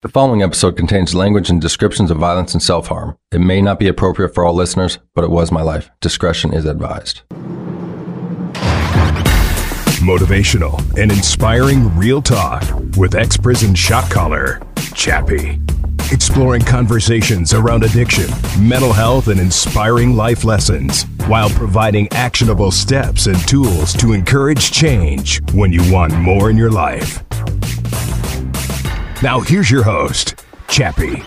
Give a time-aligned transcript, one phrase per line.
[0.00, 3.18] The following episode contains language and descriptions of violence and self harm.
[3.32, 5.90] It may not be appropriate for all listeners, but it was my life.
[6.00, 7.22] Discretion is advised.
[9.98, 12.62] Motivational and inspiring real talk
[12.96, 14.62] with ex prison shot caller,
[14.94, 15.58] Chappie.
[16.12, 23.36] Exploring conversations around addiction, mental health, and inspiring life lessons while providing actionable steps and
[23.48, 27.24] tools to encourage change when you want more in your life.
[29.20, 31.24] Now, here's your host, Chappie.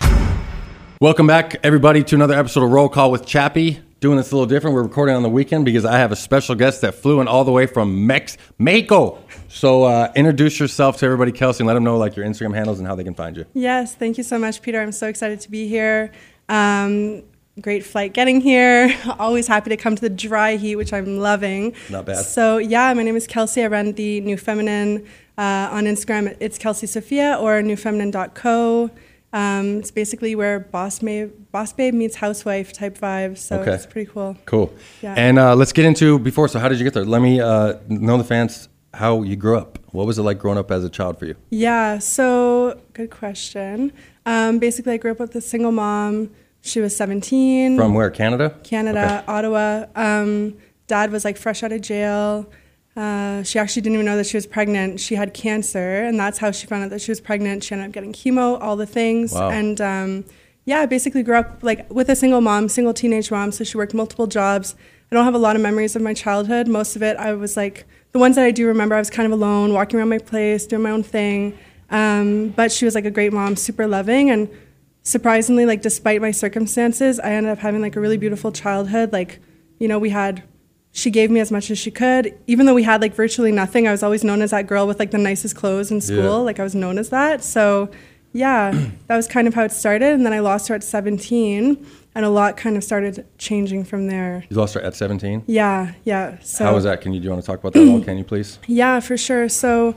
[0.98, 3.82] Welcome back, everybody, to another episode of Roll Call with Chappie.
[4.00, 4.74] Doing this a little different.
[4.74, 7.44] We're recording on the weekend because I have a special guest that flew in all
[7.44, 9.18] the way from Mex Mexico.
[9.48, 12.78] So uh, introduce yourself to everybody, Kelsey, and let them know like your Instagram handles
[12.78, 13.44] and how they can find you.
[13.52, 14.80] Yes, thank you so much, Peter.
[14.80, 16.12] I'm so excited to be here.
[16.48, 17.22] Um,
[17.60, 18.96] great flight getting here.
[19.18, 21.74] Always happy to come to the dry heat, which I'm loving.
[21.90, 22.24] Not bad.
[22.24, 23.62] So yeah, my name is Kelsey.
[23.62, 25.06] I run the New Feminine
[25.38, 26.36] uh, on Instagram.
[26.40, 28.90] It's Kelsey Sophia or newfeminine.co.
[29.34, 33.38] Um, it's basically where boss, babe, boss babe meets housewife type vibe.
[33.38, 33.72] So Okay.
[33.72, 34.36] it's pretty cool.
[34.44, 34.72] Cool.
[35.00, 35.14] Yeah.
[35.16, 36.48] And uh, let's get into before.
[36.48, 37.04] So, how did you get there?
[37.06, 39.78] Let me uh, know the fans how you grew up.
[39.92, 41.34] What was it like growing up as a child for you?
[41.48, 43.92] Yeah, so good question.
[44.26, 46.30] Um, basically, I grew up with a single mom.
[46.60, 47.76] She was 17.
[47.78, 48.10] From where?
[48.10, 48.54] Canada?
[48.64, 49.86] Canada, Ottawa.
[49.96, 52.46] Um, dad was like fresh out of jail.
[52.96, 55.00] Uh, she actually didn't even know that she was pregnant.
[55.00, 57.64] She had cancer, and that's how she found out that she was pregnant.
[57.64, 59.48] She ended up getting chemo, all the things, Wow.
[59.50, 60.24] and um,
[60.66, 63.50] yeah, I basically grew up like with a single mom, single teenage mom.
[63.52, 64.74] So she worked multiple jobs.
[65.10, 66.68] I don't have a lot of memories of my childhood.
[66.68, 68.94] Most of it, I was like the ones that I do remember.
[68.94, 71.56] I was kind of alone, walking around my place, doing my own thing.
[71.90, 74.48] Um, but she was like a great mom, super loving, and
[75.02, 79.12] surprisingly, like despite my circumstances, I ended up having like a really beautiful childhood.
[79.12, 79.40] Like,
[79.78, 80.42] you know, we had
[80.92, 82.38] she gave me as much as she could.
[82.46, 84.98] Even though we had like virtually nothing, I was always known as that girl with
[84.98, 86.16] like the nicest clothes in school.
[86.16, 86.30] Yeah.
[86.30, 87.42] Like I was known as that.
[87.42, 87.90] So
[88.32, 88.70] yeah,
[89.06, 90.12] that was kind of how it started.
[90.12, 94.06] And then I lost her at 17 and a lot kind of started changing from
[94.06, 94.44] there.
[94.50, 95.44] You lost her at 17.
[95.46, 96.38] Yeah, yeah.
[96.40, 97.00] So how was that?
[97.00, 98.02] Can you do you want to talk about that at all?
[98.02, 98.58] Can you please?
[98.66, 99.48] yeah, for sure.
[99.48, 99.94] So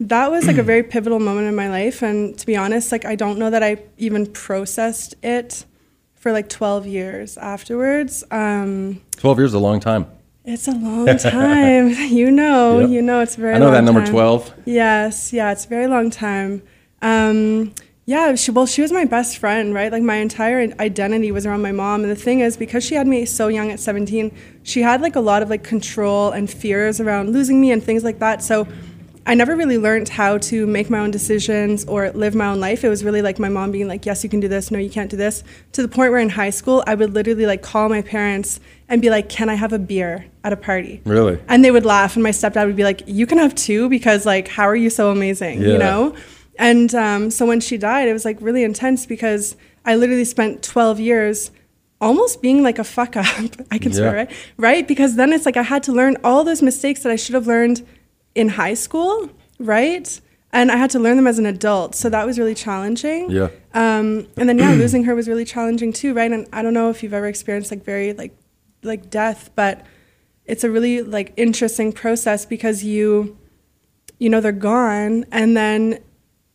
[0.00, 2.02] that was like a very pivotal moment in my life.
[2.02, 5.66] And to be honest, like I don't know that I even processed it
[6.14, 8.24] for like 12 years afterwards.
[8.30, 10.06] Um, 12 years is a long time.
[10.44, 11.88] It's a long time.
[12.10, 12.90] you know, Yep.
[12.90, 14.10] you know, it's very I know that number time.
[14.10, 14.54] 12.
[14.64, 16.62] Yes, yeah, it's a very long time.
[17.02, 17.72] Um,
[18.06, 19.92] yeah, she, well, she was my best friend, right?
[19.92, 22.02] Like my entire identity was around my mom.
[22.02, 24.32] And the thing is, because she had me so young at 17,
[24.64, 28.02] she had like a lot of like control and fears around losing me and things
[28.02, 28.42] like that.
[28.42, 28.66] So
[29.30, 32.82] I never really learned how to make my own decisions or live my own life.
[32.82, 34.72] It was really like my mom being like, yes, you can do this.
[34.72, 35.44] No, you can't do this.
[35.74, 38.58] To the point where in high school, I would literally like call my parents
[38.88, 41.00] and be like, can I have a beer at a party?
[41.04, 41.40] Really?
[41.46, 44.26] And they would laugh, and my stepdad would be like, "You can have two because
[44.26, 45.68] like, how are you so amazing?" Yeah.
[45.68, 46.16] You know.
[46.58, 49.54] And um, so when she died, it was like really intense because
[49.84, 51.52] I literally spent 12 years
[52.00, 53.26] almost being like a fuck up.
[53.70, 54.16] I can swear, Yeah.
[54.16, 54.30] right?
[54.56, 54.88] Right?
[54.88, 57.46] Because then it's like I had to learn all those mistakes that I should have
[57.46, 57.86] learned
[58.34, 60.20] in high school, right?
[60.52, 61.94] And I had to learn them as an adult.
[61.94, 63.30] So that was really challenging.
[63.30, 63.48] Yeah.
[63.72, 66.30] Um, and then yeah, losing her was really challenging too, right?
[66.30, 68.36] And I don't know if you've ever experienced like very like
[68.82, 69.84] like death, but
[70.44, 73.38] it's a really like interesting process because you
[74.18, 75.98] you know they're gone and then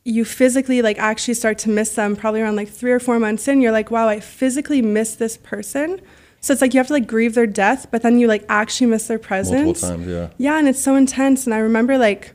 [0.03, 3.47] you physically like actually start to miss them probably around like 3 or 4 months
[3.47, 6.01] in you're like wow I physically miss this person
[6.45, 8.85] so it's like you have to like grieve their death but then you like actually
[8.87, 10.29] miss their presence Multiple times, yeah.
[10.37, 11.45] yeah, and it's so intense.
[11.45, 12.33] And I remember like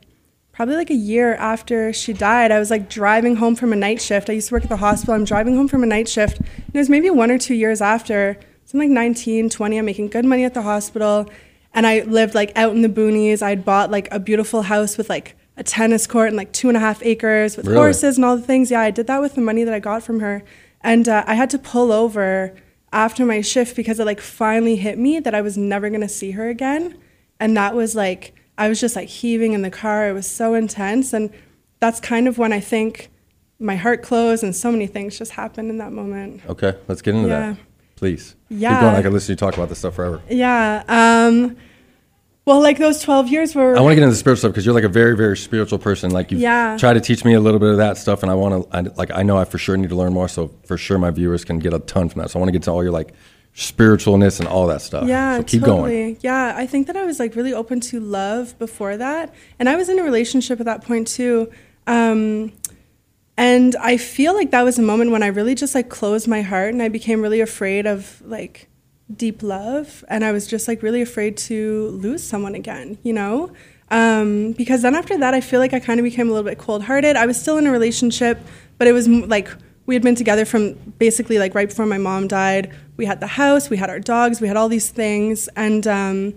[0.53, 4.01] probably like a year after she died, I was like driving home from a night
[4.03, 4.29] shift.
[4.29, 5.15] I used to work at the hospital.
[5.15, 6.39] I'm driving home from a night shift.
[6.41, 8.37] And it was maybe one or two years after.
[8.67, 9.79] So I'm like 19, 20.
[9.79, 11.31] I'm making good money at the hospital.
[11.73, 13.43] And I lived like out in the boonies.
[13.43, 16.77] I'd bought like a beautiful house with like a tennis court and like two and
[16.77, 17.79] a half acres with Really?
[17.79, 18.71] horses and all the things.
[18.71, 20.43] Yeah, I did that with the money that I got from her.
[20.83, 22.55] And uh, I had to pull over
[22.93, 26.09] after my shift because it like finally hit me that I was never going to
[26.09, 26.97] see her again.
[27.39, 30.09] And that was like, I was just like heaving in the car.
[30.09, 31.13] It was so intense.
[31.13, 31.31] And
[31.79, 33.09] that's kind of when I think
[33.59, 36.43] my heart closed and so many things just happened in that moment.
[36.49, 37.51] Okay, let's get into Yeah.
[37.53, 37.57] that.
[37.97, 38.35] Please.
[38.49, 38.81] Keep Yeah.
[38.81, 38.97] going.
[38.97, 40.21] I can listen to you talk about this stuff forever.
[40.31, 40.83] Yeah.
[40.89, 41.57] Um,
[42.47, 43.77] well, like those 12 years were.
[43.77, 45.79] I want to get into the spiritual stuff because you're like a very, very spiritual
[45.79, 46.11] person.
[46.11, 46.77] Like you've Yeah.
[46.79, 48.81] tried to teach me a little bit of that stuff, and I want to, I,
[48.97, 50.29] like, I know I for sure need to learn more.
[50.29, 52.31] So for sure, my viewers can get a ton from that.
[52.31, 53.13] So I want to get to all your like
[53.55, 55.07] spiritualness and all that stuff.
[55.09, 55.91] Yeah, So keep totally.
[55.91, 56.17] going.
[56.21, 59.77] Yeah, I think that I was like really open to love before that, and I
[59.77, 61.51] was in a relationship at that point too.
[61.87, 62.53] Um,
[63.37, 66.43] and I feel like that was a moment when I really just like closed my
[66.43, 68.69] heart, and I became really afraid of like
[69.17, 72.99] deep love, and I was just like really afraid to lose someone again.
[73.03, 73.53] You know,
[73.91, 76.59] Um, because then after that, I feel like I kind of became a little bit
[76.59, 77.17] cold hearted.
[77.17, 78.39] I was still in a relationship,
[78.79, 79.49] but it was like
[79.87, 82.73] we had been together from basically like right before my mom died.
[82.97, 85.49] We had the house, we had our dogs, we had all these things.
[85.57, 86.35] And um,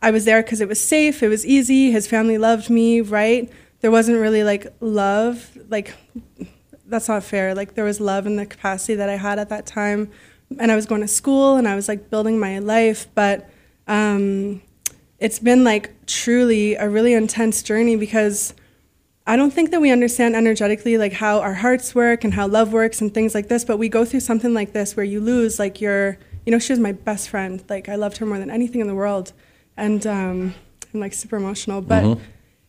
[0.00, 1.90] I was there because it was safe, it was easy.
[1.90, 3.50] His family loved me, right?
[3.82, 5.50] There wasn't really like love.
[5.68, 5.94] Like,
[6.86, 7.54] that's not fair.
[7.54, 10.10] Like, there was love in the capacity that I had at that time.
[10.58, 13.06] And I was going to school and I was like building my life.
[13.14, 13.48] But,
[13.86, 14.62] um,
[15.18, 18.54] it's been like truly a really intense journey because
[19.26, 22.72] I don't think that we understand energetically like how our hearts work and how love
[22.72, 25.58] works and things like this, but we go through something like this where you lose
[25.58, 27.62] like your you know, she was my best friend.
[27.68, 29.32] Like I loved her more than anything in the world.
[29.76, 30.54] And um
[30.92, 31.82] I'm like super emotional.
[31.82, 32.22] But Mm-hmm.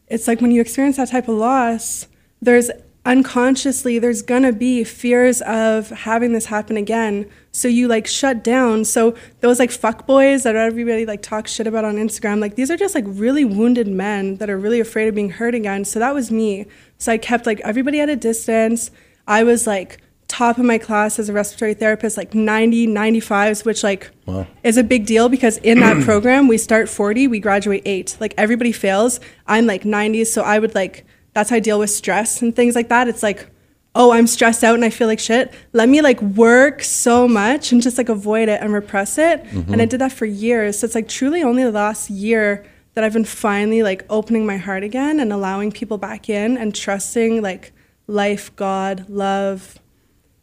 [0.08, 2.08] it's like when you experience that type of loss,
[2.42, 2.70] there's
[3.06, 7.30] unconsciously there's gonna be fears of having this happen again.
[7.52, 8.86] So you like shut down.
[8.86, 12.70] So those like fuck boys that everybody like talks shit about on instagram like these
[12.72, 15.84] are just like really wounded men that are really afraid of being hurt again.
[15.86, 16.68] So that was me.
[16.98, 18.92] So i kept like everybody at a distance.
[19.28, 23.84] I was like top of my class as a respiratory therapist like 90 95s which
[23.84, 24.48] like Wow.
[24.64, 28.34] is a big deal because in that program we start 40 we graduate 8 like
[28.38, 29.20] everybody fails.
[29.48, 32.76] I'm like 90s so i would like that's how I deal with stress and things
[32.76, 33.08] like that.
[33.08, 33.50] It's like,
[33.94, 35.54] oh, I'm stressed out and I feel like shit.
[35.74, 39.44] Let me like work so much and just like avoid it and repress it.
[39.52, 40.80] And I did that for years.
[40.80, 44.58] So it's like truly only the last year that I've been finally like opening my
[44.58, 47.74] heart again and allowing people back in and trusting like
[48.08, 49.78] life, God, love,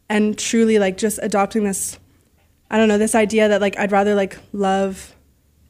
[0.08, 1.98] and truly like just adopting this,
[2.70, 5.14] I don't know, this idea that like I'd rather like love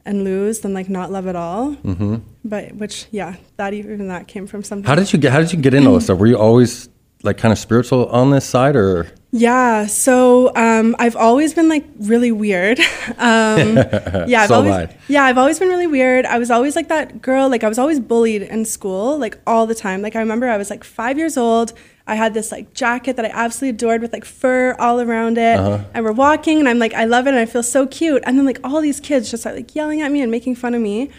[0.05, 1.75] and lose than like not love at all.
[1.75, 2.15] Mm-hmm.
[2.45, 4.87] But which, yeah, that even that came from something.
[4.87, 5.31] How did you get?
[5.31, 6.19] How did you get into all this stuff?
[6.19, 6.87] Were you always
[7.21, 11.85] like kind of spiritual on this side, or Yeah, so um, I've always been like
[11.99, 12.79] really weird.
[13.17, 13.75] Um,
[14.27, 16.25] yeah, I've So always, yeah, I've always been really weird.
[16.25, 17.49] I was always like that girl.
[17.49, 20.01] Like I was always bullied in school, like all the time.
[20.03, 21.73] Like I remember I was like five years old.
[22.07, 25.57] I had this like jacket that I absolutely adored with like fur all around it,
[25.59, 25.83] Uh-huh.
[25.93, 28.23] and we're walking, and I'm like, I love it, and I feel so cute.
[28.25, 30.73] And then like all these kids just start like yelling at me and making fun
[30.75, 31.09] of me,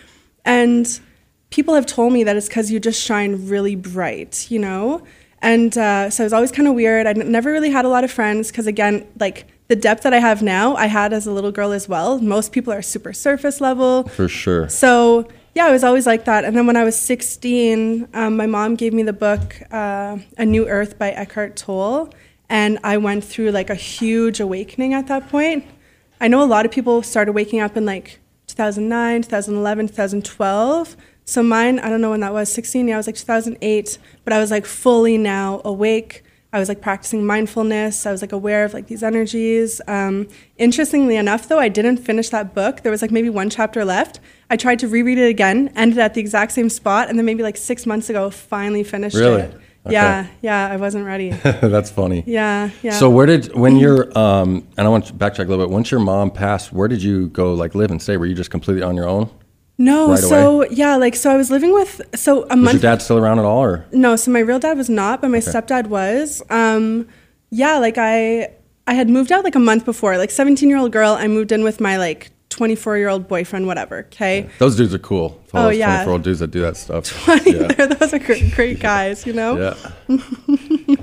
[0.44, 0.86] and
[1.50, 5.02] people have told me that it's because you just shine really bright, you know?
[5.42, 7.06] And uh, so it was always kind of weird.
[7.06, 10.18] I never really had a lot of friends because, again, like the depth that I
[10.18, 12.20] have now, I had as a little girl as well.
[12.20, 14.04] Most people are super surface level.
[14.08, 14.68] for sure?
[14.68, 16.44] So yeah, I was always like that.
[16.44, 20.44] And then when I was 16, um, my mom gave me the book uh, A
[20.44, 22.12] New Earth by Eckhart Tolle,
[22.48, 25.64] and I went through like a huge awakening at that point.
[26.20, 30.96] I know a lot of people started waking up in like 2009, 2011, 2012.
[31.24, 34.32] So mine, I don't know when that was, 16, yeah, I was like 2008, but
[34.32, 36.24] I was like fully now awake.
[36.52, 38.06] I was like practicing mindfulness.
[38.06, 39.80] I was like aware of like these energies.
[39.86, 40.26] Um,
[40.58, 42.82] interestingly enough, though, I didn't finish that book.
[42.82, 44.18] There was like maybe one chapter left.
[44.48, 47.44] I tried to reread it again, ended at the exact same spot, and then maybe
[47.44, 49.42] like six months ago, finally finished Really?
[49.42, 49.54] it.
[49.86, 49.94] Okay.
[49.94, 51.30] Yeah, yeah, I wasn't ready.
[51.42, 52.22] That's funny.
[52.26, 52.98] Yeah, yeah.
[52.98, 55.72] So where did when your um and I want to backtrack a little bit.
[55.72, 58.18] Once your mom passed, where did you go like live and stay?
[58.18, 59.30] Were you just completely on your own?
[59.80, 62.92] No, right so yeah, like so I was living with so a Was month your
[62.92, 65.38] dad still around at all, or No, so my real dad was not, but my
[65.38, 66.42] stepdad was.
[66.50, 67.08] Um,
[67.50, 68.50] yeah, like I
[68.86, 71.12] I had moved out like a month before, like 17 year old girl.
[71.14, 73.98] I moved in with my like 24 year old boyfriend, whatever.
[74.12, 74.48] Okay.
[74.58, 75.40] those dudes are cool?
[75.54, 76.04] All Oh, those yeah.
[76.04, 77.28] 24 year old dudes that do that stuff.
[77.46, 77.86] yeah.
[77.86, 79.56] Those are great, great guys, you know?
[80.08, 80.16] yeah.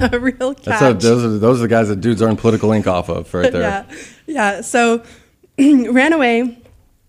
[0.00, 0.64] A real catch.
[0.64, 3.32] That's how, those are those are the guys that dudes earn political ink off of
[3.34, 3.62] right there.
[3.62, 3.84] yeah,
[4.26, 4.60] yeah.
[4.60, 5.02] So
[5.58, 6.58] ran away.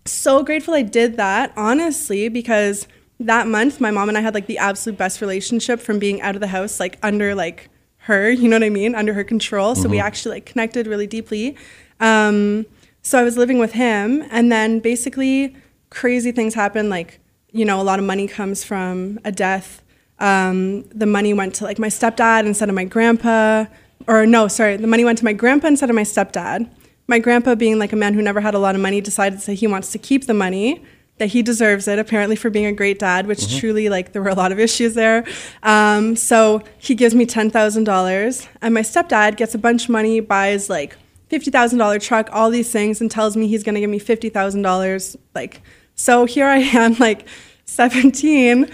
[0.04, 2.88] So grateful I did that, honestly, because
[3.20, 6.34] that month my mom and I had like the absolute best relationship from being out
[6.34, 9.74] of the house, like under like her, you know what I mean, under her control.
[9.76, 11.56] So we actually like connected really deeply.
[12.00, 12.66] Um,
[13.02, 15.56] so I was living with him, and then basically
[15.90, 16.90] crazy things happened.
[16.90, 17.20] Like
[17.52, 19.82] you know, a lot of money comes from a death.
[20.18, 23.66] Um, the money went to like my stepdad instead of my grandpa,
[24.08, 26.68] or no, sorry, the money went to my grandpa instead of my stepdad.
[27.06, 29.54] My grandpa, being like a man who never had a lot of money, decided that
[29.54, 30.82] he wants to keep the money,
[31.18, 34.30] that he deserves it, apparently for being a great dad, which truly, like, there were
[34.30, 35.24] a lot of issues there.
[35.62, 40.70] Um, so he gives me $10,000, and my stepdad gets a bunch of money, buys
[40.70, 40.96] like
[41.30, 45.16] $50,000 truck, all these things, and tells me he's going to give me $50,000.
[45.34, 45.60] Like,
[45.94, 47.26] so here I am, like
[47.66, 48.70] 17.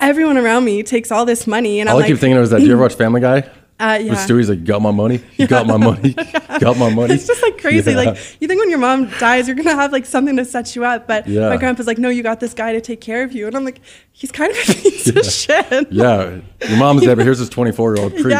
[0.00, 2.44] Everyone around me takes all this money, and All I'm I keep like, thinking of
[2.44, 2.60] is that.
[2.60, 3.48] Do you ever watch Family Guy?
[3.80, 4.14] Uh, yeah.
[4.14, 6.12] Stewie's like, got my money, you got my money,
[6.60, 7.14] got my money.
[7.14, 7.90] It's just like crazy.
[7.92, 7.96] Yeah.
[7.96, 10.84] Like you think when your mom dies, you're gonna have like something to set you
[10.84, 11.06] up.
[11.06, 11.48] But Yeah.
[11.48, 13.64] my grandpa's like, no, you got this guy to take care of you, and I'm
[13.64, 13.80] like,
[14.12, 15.90] he's kind of a piece of shit.
[15.90, 18.38] yeah, your mom's dead, but here's this 24 year old creep.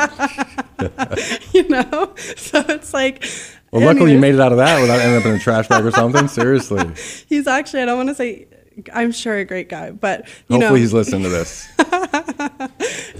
[1.55, 2.15] you know.
[2.37, 3.25] So it's like.
[3.73, 5.85] Well, luckily you made it out of that without ending up in a trash bag
[5.85, 6.27] or something.
[6.27, 6.83] Seriously.
[7.29, 7.83] He's actually.
[7.83, 8.49] I don't want to say.
[8.93, 11.69] I'm sure a great guy, but you Hopefully know, he's listening to this.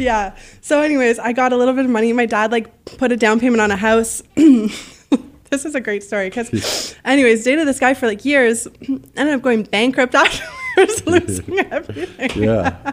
[0.01, 0.37] Yeah.
[0.61, 2.13] So, anyways, I got a little bit of money.
[2.13, 4.23] My dad like put a down payment on a house.
[4.35, 8.67] this is a great story because, anyways, dated this guy for like years.
[9.17, 12.43] Ended up going bankrupt afterwards, losing everything.
[12.43, 12.93] Yeah.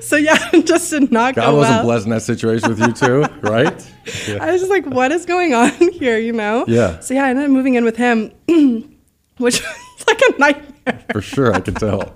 [0.00, 1.84] So yeah, it just did not God go wasn't well.
[1.84, 3.92] blessed in that situation with you too, right?
[4.26, 4.38] Yeah.
[4.42, 6.18] I was just like, what is going on here?
[6.18, 6.64] You know?
[6.68, 7.00] Yeah.
[7.00, 8.32] So yeah, I ended up moving in with him,
[9.38, 11.04] which was like a nightmare.
[11.12, 12.14] For sure, I can tell.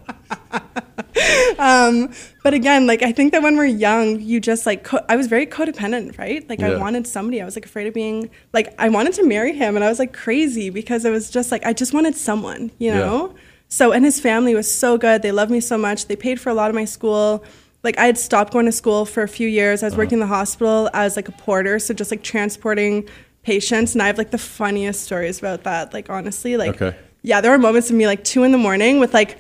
[1.59, 5.16] Um, but again, like I think that when we're young, you just like co- I
[5.16, 6.49] was very codependent, right?
[6.49, 6.71] Like Yeah.
[6.71, 7.40] I wanted somebody.
[7.40, 9.99] I was like afraid of being like I wanted to marry him, and I was
[9.99, 12.99] like crazy because it was just like I just wanted someone, you Yeah.
[12.99, 13.35] know.
[13.68, 15.23] So and his family was so good.
[15.23, 16.06] They loved me so much.
[16.06, 17.44] They paid for a lot of my school.
[17.85, 19.82] Like I had stopped going to school for a few years.
[19.82, 23.09] I was working in the hospital as like a porter, so just like transporting
[23.42, 23.92] patients.
[23.94, 25.92] And I have like the funniest stories about that.
[25.92, 26.97] Like honestly, like Okay.
[27.23, 29.38] yeah, there were moments of me like two in the morning with like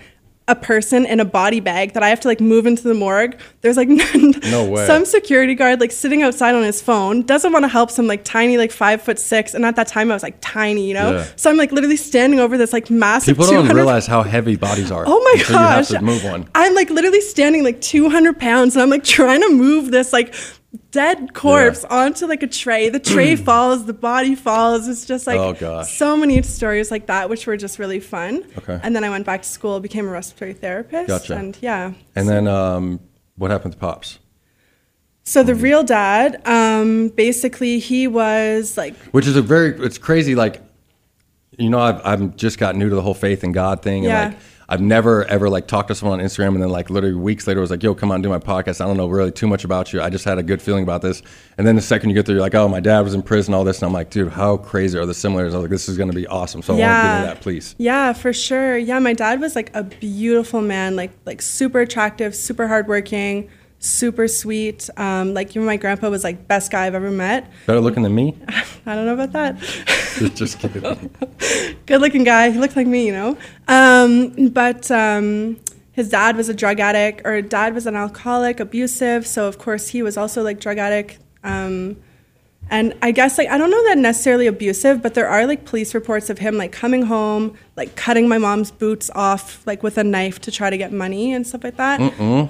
[0.48, 3.38] a person in a body bag that I have to like move into the morgue.
[3.60, 3.88] There's like
[4.50, 4.86] No way.
[4.86, 8.24] some security guard like sitting outside on his phone, doesn't want to help some like
[8.24, 11.12] tiny like five foot six, and at that time I was like tiny, you know.
[11.12, 11.26] Yeah.
[11.36, 13.36] So I'm like literally standing over this like massive.
[13.36, 15.04] People don't 200 realize how heavy bodies are.
[15.06, 15.90] Oh my gosh!
[15.90, 16.48] You have to move one.
[16.54, 20.34] I'm like literally standing like 200 pounds, and I'm like trying to move this like
[20.90, 22.88] dead corpse onto like a tray.
[22.88, 24.88] The tray falls, the body falls.
[24.88, 25.92] It's just like Oh, gosh.
[25.96, 28.44] so many stories like that, which were just really fun.
[28.58, 28.80] Okay.
[28.82, 31.08] And then I went back to school, became a respiratory therapist.
[31.08, 31.36] Gotcha.
[31.36, 31.92] And yeah.
[32.16, 33.00] And then um,
[33.36, 34.18] what happened to Pops?
[35.24, 40.34] So the real dad, um, basically, he was like Which is a very, it's crazy.
[40.34, 40.60] Like,
[41.58, 44.04] you know, I've, I've just got new to the whole faith and God thing.
[44.04, 44.24] Yeah.
[44.24, 47.14] And like, I've never ever like talked to someone on Instagram and then like literally
[47.14, 48.80] weeks later was like, yo, come on, do my podcast.
[48.80, 50.00] I don't know really too much about you.
[50.00, 51.22] I just had a good feeling about this.
[51.58, 53.52] And then the second you get there, you're like, oh, my dad was in prison,
[53.54, 53.78] all this.
[53.80, 55.54] And I'm like, dude, how crazy are the similarities?
[55.54, 56.62] I was like, this is going to be awesome.
[56.62, 56.86] So yeah.
[56.86, 57.16] I want to get Yeah.
[57.22, 57.74] into that, please.
[57.78, 58.78] Yeah, for sure.
[58.78, 63.50] Yeah, my dad was like a beautiful man, like like super attractive, super hardworking,
[63.82, 64.88] super sweet.
[64.96, 67.50] Um, like even my grandpa was like best guy I've ever met.
[67.66, 68.36] Better looking than me?
[68.86, 69.58] I don't know about that.
[69.58, 70.82] just, just kidding.
[71.86, 72.50] Good looking guy.
[72.50, 73.36] He looked like me, you know.
[73.68, 75.60] Um, but um,
[75.90, 79.26] his dad was a drug addict, or dad was an alcoholic, abusive.
[79.26, 81.18] So of course he was also like drug addict.
[82.72, 85.94] And I guess like I don't know that necessarily abusive, but there are like police
[85.94, 90.04] reports of him like coming home, like cutting my mom's boots off like with a
[90.04, 92.00] knife to try to get money and stuff like that.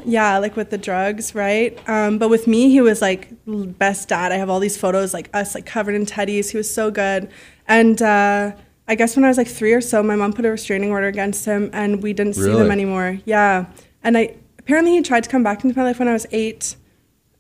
[0.06, 1.76] Yeah, like with the drugs, right?
[1.88, 4.30] Um, but with me, he was like best dad.
[4.30, 6.52] I have all these photos like us like covered in teddies.
[6.52, 7.28] He was so good.
[7.66, 8.52] And uh,
[8.86, 11.08] I guess when I was like three or so, my mom put a restraining order
[11.08, 12.62] against him, and we didn't see Really?
[12.62, 13.18] them anymore.
[13.24, 13.66] Yeah,
[14.04, 16.76] and I apparently he tried to come back into my life when I was eight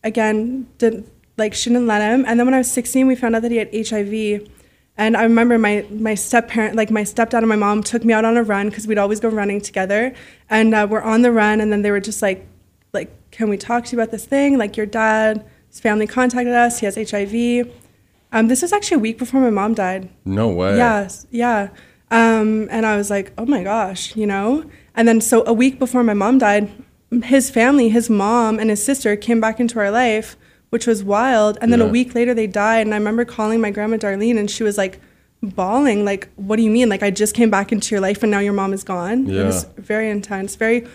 [0.02, 3.42] again didn't like shouldn't let him and then when i was 16 we found out
[3.42, 4.48] that he had hiv
[4.96, 8.12] and i remember my my step parent like my stepdad and my mom took me
[8.12, 10.14] out on a run because we'd always go running together
[10.50, 12.46] and uh, we're on the run and then they were just like
[12.92, 16.52] like can we talk to you about this thing like your dad his family contacted
[16.54, 17.34] us he has hiv
[18.34, 20.76] um, this was actually a week before my mom died No way.
[20.78, 21.68] yeah, yeah.
[22.10, 24.64] Um, and I was like, oh my gosh, you know?
[24.94, 26.70] And then so a week before my mom died,
[27.24, 30.36] his family, his mom and his sister came back into our life,
[30.72, 31.58] which was wild.
[31.60, 31.86] And then Yeah.
[31.86, 32.86] a week later they died.
[32.86, 35.00] And I remember calling my grandma Darlene and she was like
[35.42, 36.88] bawling, like, what do you mean?
[36.88, 39.28] Like I just came back into your life and now your mom is gone.
[39.28, 39.68] It was Yeah.
[39.82, 40.86] very intense, very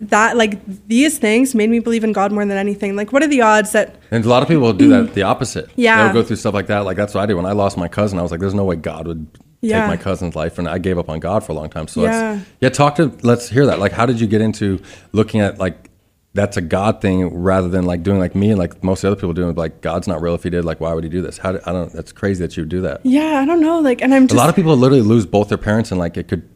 [0.00, 0.58] that like
[0.88, 2.96] these things made me believe in God more than anything.
[2.96, 5.68] Like what are the odds that And a lot of people do that the opposite.
[5.76, 6.04] Yeah.
[6.04, 6.80] They'll go through stuff like that.
[6.86, 8.18] Like that's what I did when I lost my cousin.
[8.18, 9.26] I was like, there's no way God would
[9.60, 9.80] Yeah.
[9.82, 10.58] take my cousin's life.
[10.58, 11.88] And I gave up on God for a long time.
[11.88, 12.38] So Yeah.
[12.62, 13.80] yeah, talk to, let's hear that.
[13.80, 14.80] Like, how did you get into
[15.12, 15.90] looking at like,
[16.34, 19.32] that's a God thing rather than like doing like me and like most other people
[19.32, 21.38] doing like God's not real if he did like why would he do this?
[21.38, 23.00] How did, I don't that's crazy that you would do that.
[23.04, 23.78] yeah, I don't know.
[23.78, 26.16] Like and I'm just, A lot of people literally lose both their parents and like
[26.16, 26.48] it could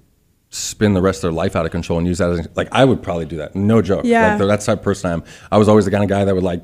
[0.51, 2.85] spin the rest of their life out of control and use that as like I
[2.85, 3.55] would probably do that.
[3.55, 4.05] No joke.
[4.05, 4.37] Yeah.
[4.37, 5.25] Like that's the type of person I am.
[5.53, 6.63] I was always the kind of guy that would like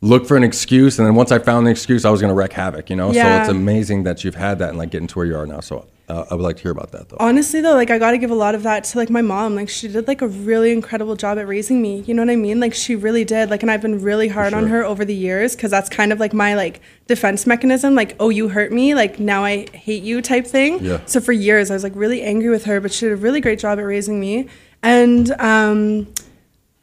[0.00, 2.54] look for an excuse and then once I found the excuse I was gonna wreak
[2.54, 3.12] havoc, you know?
[3.12, 3.44] Yeah.
[3.44, 5.60] So it's amazing that you've had that and like getting to where you are now.
[5.60, 7.16] So uh, I would like to hear about that though.
[7.20, 9.54] honestly though like i gotta give a lot of that to like my mom.
[9.54, 12.00] Like she did like a really incredible job at raising me.
[12.00, 12.58] You know what i mean?
[12.60, 13.50] Like she really did.
[13.50, 16.18] Like and i've been really hard on her over the years because that's kind of
[16.20, 20.20] like my like defense mechanism like oh you hurt me like now i hate you
[20.20, 20.84] type thing.
[20.84, 21.00] Yeah.
[21.06, 23.40] so for years i was like really angry with her but she did a really
[23.40, 24.48] great job at raising me.
[24.82, 26.08] And um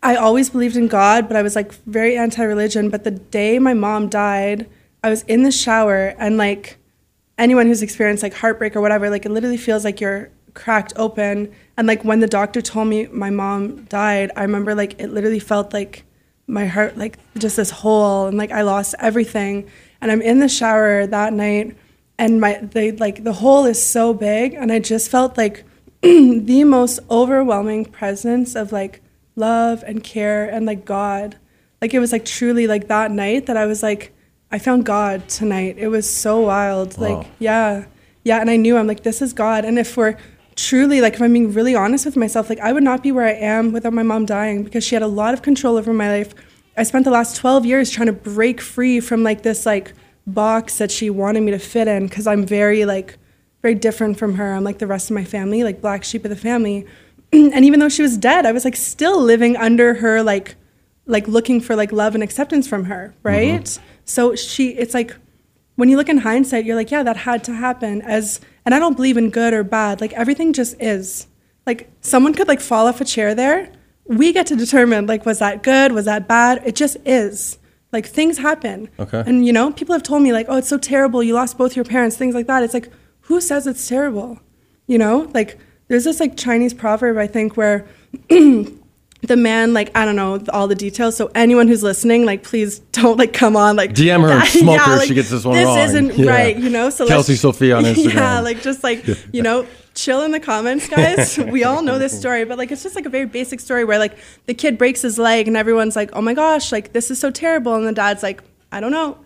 [0.03, 2.89] I always believed in God, but I was like very anti religion.
[2.89, 4.69] But the day my mom died,
[5.03, 6.77] I was in the shower and like
[7.37, 11.53] anyone who's experienced like heartbreak or whatever, like it literally feels like you're cracked open.
[11.77, 15.39] And like when the doctor told me my mom died, I remember like it literally
[15.39, 16.03] felt like
[16.47, 19.69] my heart, like just this hole, and like I lost everything.
[20.01, 21.77] And I'm in the shower that night,
[22.17, 25.63] and my the like the hole is so big, and I just felt like
[26.01, 29.01] the most overwhelming presence of like
[29.35, 31.37] love and care and like God.
[31.81, 34.13] Like it was like truly like that night that I was like,
[34.51, 35.75] I found God tonight.
[35.77, 36.97] It was so wild.
[36.97, 37.19] Wow.
[37.19, 37.85] Like, yeah.
[38.23, 38.39] Yeah.
[38.39, 39.65] And I knew I'm like, this is God.
[39.65, 40.17] And if we're
[40.57, 43.25] truly like if I'm being really honest with myself, like I would not be where
[43.25, 46.09] I am without my mom dying because she had a lot of control over my
[46.09, 46.33] life.
[46.75, 49.93] I spent the last 12 years trying to break free from like this like
[50.25, 53.17] box that she wanted me to fit in because I'm very like
[53.61, 54.53] very different from her.
[54.53, 56.85] I'm like the rest of my family, like black sheep of the family.
[57.33, 60.55] and even though she was dead, I was like still living under her like
[61.05, 63.27] like looking for like love and acceptance from her, mm-hmm.
[63.27, 63.79] right?
[64.07, 65.15] So she it's like
[65.75, 68.79] when you look in hindsight, you're like, yeah, that had to happen as and I
[68.79, 70.01] don't believe in good or bad.
[70.01, 71.27] Like everything just is.
[71.65, 73.71] Like someone could like fall off a chair there.
[74.05, 76.63] We get to determine like was that good, was that bad?
[76.65, 77.59] It just is.
[77.91, 78.89] Like things happen.
[78.99, 79.23] Okay.
[79.25, 81.23] And you know, people have told me like, "Oh, it's so terrible.
[81.23, 82.63] You lost both your parents." Things like that.
[82.63, 82.89] It's like,
[83.21, 84.39] who says it's terrible?
[84.87, 85.29] You know?
[85.33, 87.87] Like there's this like Chinese proverb I think where
[89.21, 91.15] the man like I don't know all the details.
[91.15, 94.61] So anyone who's listening, like please don't like come on like DM her and Yeah,
[94.61, 95.77] smoke her if like, she gets this one this wrong.
[95.79, 96.29] isn't Yeah.
[96.31, 96.89] right, you know.
[96.89, 98.13] So Kelsey Sophia on Instagram.
[98.13, 101.37] Yeah, like just like you know, chill in the comments, guys.
[101.37, 103.97] we all know this story, but like it's just like a very basic story where
[103.99, 107.19] like the kid breaks his leg and everyone's like, "Oh my gosh, like this is
[107.19, 109.17] so terrible," and the dad's like, "I don't know,"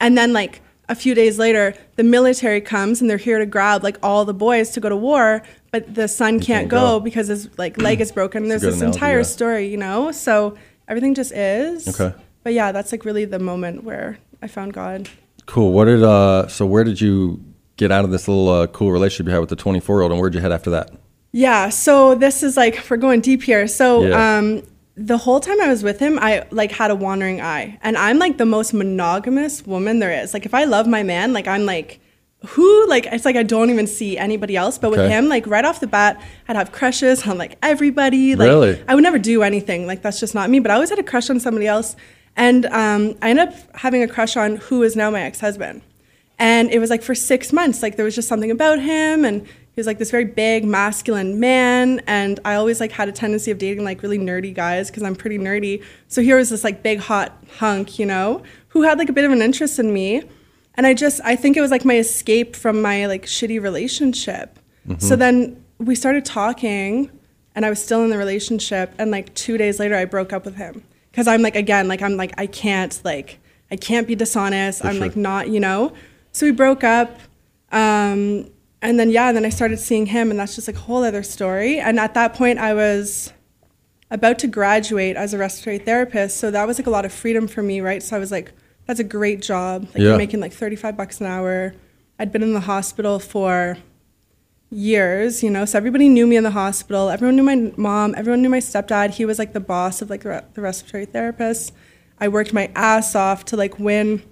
[0.00, 3.82] and then like a few days later, the military comes and they're here to grab
[3.82, 7.00] like all the boys to go to war, but the son can't, can't go, go.
[7.00, 8.48] because his like leg is broken.
[8.48, 9.22] There's this analogy, entire yeah.
[9.24, 10.12] story, you know.
[10.12, 10.56] So
[10.88, 11.88] everything just is.
[11.88, 12.16] Okay.
[12.44, 15.08] But yeah, that's like really the moment where I found God.
[15.46, 15.72] Cool.
[15.72, 16.46] What did uh?
[16.48, 17.42] So where did you
[17.76, 20.12] get out of this little uh, cool relationship you had with the 24 year old,
[20.12, 20.90] and where'd you head after that?
[21.32, 23.66] Yeah, so this is like we're going deep here.
[23.66, 24.38] So Yeah.
[24.38, 24.62] um
[24.96, 27.78] the whole time I was with him, I like had a wandering eye.
[27.82, 30.32] And I'm like the most monogamous woman there is.
[30.32, 32.00] Like if I love my man, like I'm like
[32.48, 34.78] who like it's like I don't even see anybody else.
[34.78, 35.10] But with Okay.
[35.10, 38.34] him, like right off the bat, I'd have crushes on like everybody.
[38.36, 38.82] Like Really?
[38.88, 39.86] I would never do anything.
[39.86, 40.60] Like that's just not me.
[40.60, 41.94] But I always had a crush on somebody else.
[42.36, 45.82] And um, I ended up having a crush on who is now my ex-husband.
[46.38, 49.46] And it was like for six months, like there was just something about him and
[49.76, 53.50] he was like this very big masculine man and i always like had a tendency
[53.50, 55.84] of dating like really nerdy guys because i'm pretty nerdy.
[56.08, 59.24] So here was this like big hot hunk you know who had like a bit
[59.24, 60.22] of an interest in me.
[60.74, 64.58] And i just i think it was like my escape from my like shitty relationship.
[64.98, 67.10] So then we started talking
[67.54, 70.46] and i was still in the relationship and like two days later i broke up
[70.46, 70.82] with him.
[71.10, 74.82] Because i'm like again like i'm like i can't like i can't be dishonest.
[74.86, 75.02] I'm sure.
[75.02, 75.92] like not you know?
[76.32, 77.18] So we broke up
[77.72, 78.48] um,
[78.88, 81.02] and then yeah, and then I started seeing him, and that's just like a whole
[81.04, 81.78] other story.
[81.78, 83.32] And at that point, I was
[84.10, 87.48] about to graduate as a respiratory therapist, so that was like a lot of freedom
[87.48, 88.02] for me, right?
[88.02, 88.52] So I was like,
[88.86, 89.82] that's a great job.
[89.86, 90.02] Like Yeah.
[90.10, 91.74] you're making like 35 bucks an hour.
[92.18, 93.76] I'd been in the hospital for
[94.70, 97.08] years, you know, so everybody knew me in the hospital.
[97.10, 98.14] Everyone knew my mom.
[98.16, 99.10] Everyone knew my stepdad.
[99.10, 101.72] He was like the boss of like the, respiratory therapist.
[102.20, 104.22] I worked my ass off to like win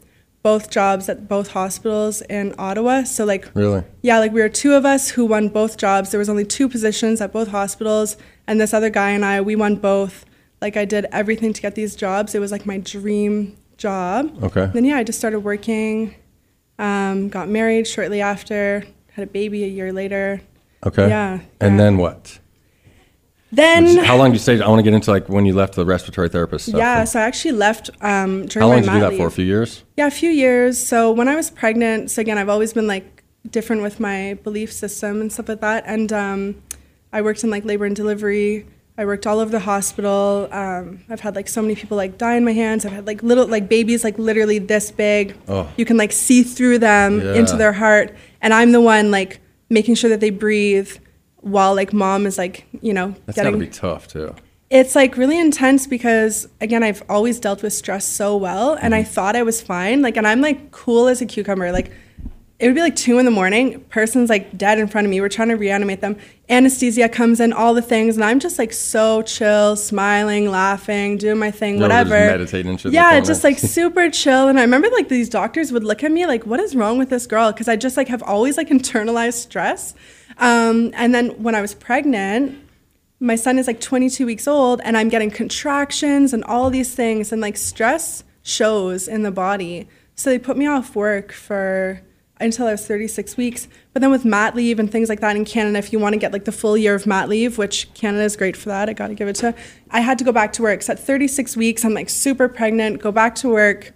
[0.44, 3.02] both jobs at both hospitals in Ottawa.
[3.04, 3.82] So like Really?
[4.02, 6.10] yeah, like we were two of us who won both jobs.
[6.10, 9.56] There was only two positions at both hospitals, and this other guy and I, we
[9.56, 10.26] won both.
[10.60, 12.34] Like I did everything to get these jobs.
[12.34, 14.36] It was like my dream job.
[14.44, 14.66] Okay.
[14.72, 16.14] Then yeah, I just started working.
[16.78, 18.84] Um, got married shortly after.
[19.12, 20.42] Had a baby a year later.
[20.84, 21.08] Okay.
[21.08, 21.78] Yeah, And yeah.
[21.78, 22.38] then what?
[23.54, 24.60] Then How long did you stay?
[24.60, 26.78] I want to get into like when you left the respiratory therapist stuff.
[26.78, 29.26] yeah, so I actually left um, during How long my did you do that for?
[29.26, 29.84] A few years?
[29.96, 30.84] Yeah, a few years.
[30.84, 34.72] So when I was pregnant, so again, I've always been like different with my belief
[34.72, 35.84] system and stuff like that.
[35.86, 36.62] And um,
[37.12, 38.66] I worked in like labor and delivery.
[38.96, 40.48] I worked all over the hospital.
[40.52, 42.86] Um, I've had like so many people like die in my hands.
[42.86, 45.36] I've had like little like babies like literally this big.
[45.48, 45.68] Oh.
[45.76, 47.34] You can like see through them Yeah.
[47.34, 50.96] into their heart, and I'm the one like making sure that they breathe
[51.44, 54.34] while like mom is like you know That's gotta be tough too.
[54.70, 59.02] it's like really intense because again I've always dealt with stress so well and I
[59.02, 59.12] Mm-hmm.
[59.12, 60.02] thought I was fine.
[60.02, 61.70] Like and I'm like cool as a cucumber.
[61.70, 61.92] Like
[62.60, 65.20] it would be like two in the morning person's like dead in front of me.
[65.20, 66.16] We're trying to reanimate them.
[66.48, 71.38] Anesthesia comes in all the things and I'm just like so chill smiling laughing doing
[71.38, 72.30] my thing You're over just whatever.
[72.38, 75.28] meditating and shit in the yeah just like super chill and I remember like these
[75.28, 77.52] doctors would look at me like what is wrong with this girl?
[77.52, 79.94] Because I just like have always like internalized stress
[80.38, 82.64] um, and then when I was pregnant
[83.24, 87.32] my son is like 22 weeks old and I'm getting contractions and all these things
[87.32, 89.88] and like stress shows in the body.
[90.14, 92.02] So they put me off work for
[92.40, 93.68] until I was 36 weeks.
[93.92, 96.18] But then with mat leave and things like that in Canada, if you want to
[96.18, 98.92] get like the full year of mat leave, which Canada is great for that, I
[98.92, 99.54] got to give it to.
[99.90, 100.82] I had to go back to work.
[100.82, 103.92] So at 36 weeks, I'm like super pregnant, go back to work.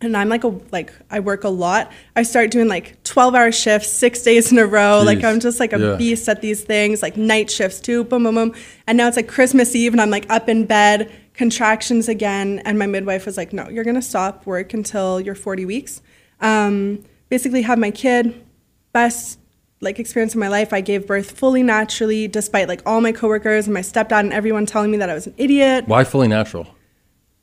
[0.00, 1.90] And I'm like a like I work a lot.
[2.14, 5.02] I start doing like 12 hour shifts, six days in a row.
[5.04, 5.96] Like I'm just like a Yeah.
[5.96, 8.04] beast at these things, like night shifts too.
[8.04, 8.54] Boom, boom, boom.
[8.86, 12.60] And now it's like Christmas Eve, and I'm like up in bed, contractions again.
[12.64, 16.00] And my midwife was like, "No, you're gonna stop work until you're 40 weeks."
[16.40, 18.44] Um, basically, have my kid.
[18.92, 19.38] Best
[19.80, 20.72] like experience of my life.
[20.72, 24.66] I gave birth fully naturally, despite like all my coworkers and my stepdad and everyone
[24.66, 25.86] telling me that I was an idiot.
[25.86, 26.66] Why fully natural?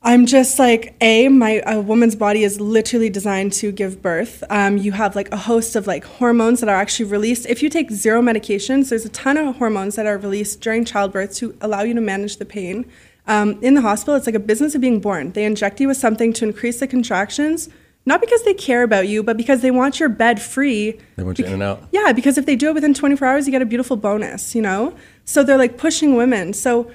[0.06, 4.44] I'm just like a my a woman's body is literally designed to give birth.
[4.50, 7.44] Um, you have like a host of like hormones that are actually released.
[7.46, 11.34] If you take zero medications, there's a ton of hormones that are released during childbirth
[11.38, 12.86] to allow you to manage the pain.
[13.26, 15.32] Um, in the hospital, it's like a business of being born.
[15.32, 17.68] They inject you with something to increase the contractions,
[18.04, 21.00] not because they care about you, but because they want your bed free.
[21.16, 21.82] They want you in and out.
[21.90, 24.62] Yeah, because if they do it within 24 hours, you get a beautiful bonus, you
[24.62, 24.94] know?
[25.24, 26.52] So they're like pushing women.
[26.52, 26.92] So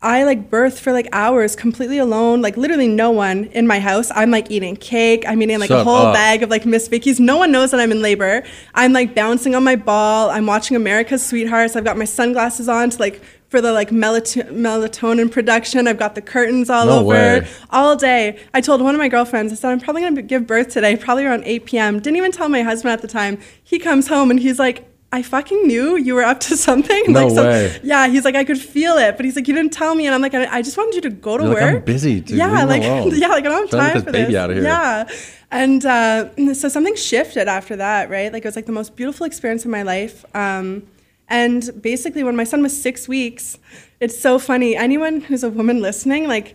[0.00, 4.12] I like birth for like hours completely alone, like literally no one in my house.
[4.14, 5.24] I'm like eating cake.
[5.26, 6.14] I'm eating like a whole up.
[6.14, 7.18] bag of like Miss Vickie's.
[7.18, 8.44] No one knows that I'm in labor.
[8.76, 10.30] I'm like bouncing on my ball.
[10.30, 11.74] I'm watching America's Sweethearts.
[11.74, 15.88] I've got my sunglasses on to like for the like melato- melatonin production.
[15.88, 17.48] I've got the curtains all No over way.
[17.70, 18.38] all day.
[18.54, 20.94] I told one of my girlfriends, I said, I'm probably going to give birth today,
[20.96, 21.98] probably around 8 p.m.
[21.98, 23.40] Didn't even tell my husband at the time.
[23.64, 27.02] He comes home and he's like, I fucking knew you were up to something.
[27.08, 27.80] No like, so- way.
[27.82, 30.14] yeah, he's like, I could feel it, but he's like, you didn't tell me, and
[30.14, 31.74] I'm like, I, I just wanted you to go to You're like, work.
[31.76, 32.36] "I'm busy, dude.
[32.36, 34.36] Yeah, like, yeah, like I don't have time this for baby this.
[34.36, 34.64] out of here.
[34.64, 35.08] Yeah,
[35.50, 38.30] and uh, so something shifted after that, right?
[38.32, 40.26] Like it was like the most beautiful experience of my life.
[40.34, 40.86] Um,
[41.28, 43.58] and basically, when my son was six weeks,
[44.00, 44.76] it's so funny.
[44.76, 46.54] Anyone who's a woman listening, like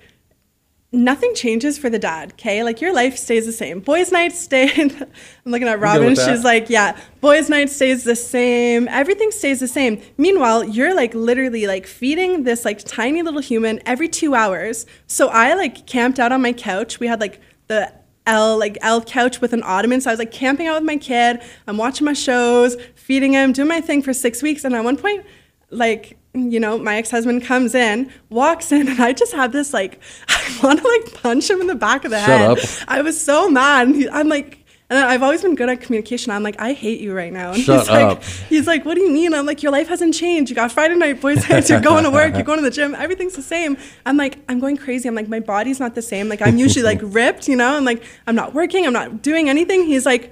[0.93, 2.63] nothing changes for the dad, okay?
[2.63, 3.79] Like your life stays the same.
[3.79, 4.69] Boys' night stay.
[4.79, 6.15] I'm looking at Robin.
[6.15, 8.87] She's like, yeah, boys' night stays the same.
[8.87, 10.01] Everything stays the same.
[10.17, 14.85] Meanwhile, you're like literally like feeding this like tiny little human every two hours.
[15.07, 16.99] So I like camped out on my couch.
[16.99, 17.91] We had like the
[18.27, 19.99] L like L couch with an ottoman.
[19.99, 21.41] So I was like camping out with my kid.
[21.67, 24.63] I'm watching my shows, feeding him, doing my thing for six weeks.
[24.63, 25.25] And at one point,
[25.71, 29.99] like you know, my ex-husband comes in, walks in, and I just have this like,
[30.27, 32.49] I want to like punch him in the back of the Shut head.
[32.51, 32.59] up.
[32.87, 33.89] I was so mad.
[33.89, 36.31] He- I'm like, and I've always been good at communication.
[36.31, 37.51] I'm like, I hate you right now.
[37.53, 38.23] And Shut he's like, up.
[38.23, 39.33] he's like, what do you mean?
[39.33, 40.49] I'm like, your life hasn't changed.
[40.49, 41.69] You got Friday night boys nights.
[41.69, 42.33] You're going to work.
[42.35, 42.93] You're going to the gym.
[42.93, 43.77] Everything's the same.
[44.05, 45.07] I'm like, I'm going crazy.
[45.07, 46.29] I'm like, my body's not the same.
[46.29, 47.75] Like, I'm usually like ripped, you know.
[47.77, 48.85] I'm like, I'm not working.
[48.85, 49.85] I'm not doing anything.
[49.85, 50.31] He's like.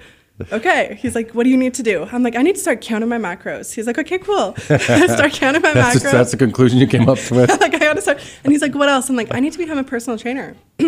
[0.51, 0.97] Okay.
[1.01, 2.07] He's like, what do you need to do?
[2.11, 3.73] I'm like, I need to start counting my macros.
[3.73, 4.55] He's like, okay, cool.
[4.57, 7.49] Start counting my That's, macros that's the conclusion you came up with.
[7.49, 8.19] like I gotta start.
[8.43, 9.09] And he's like, what else?
[9.09, 10.55] I'm like, I need to become a personal trainer.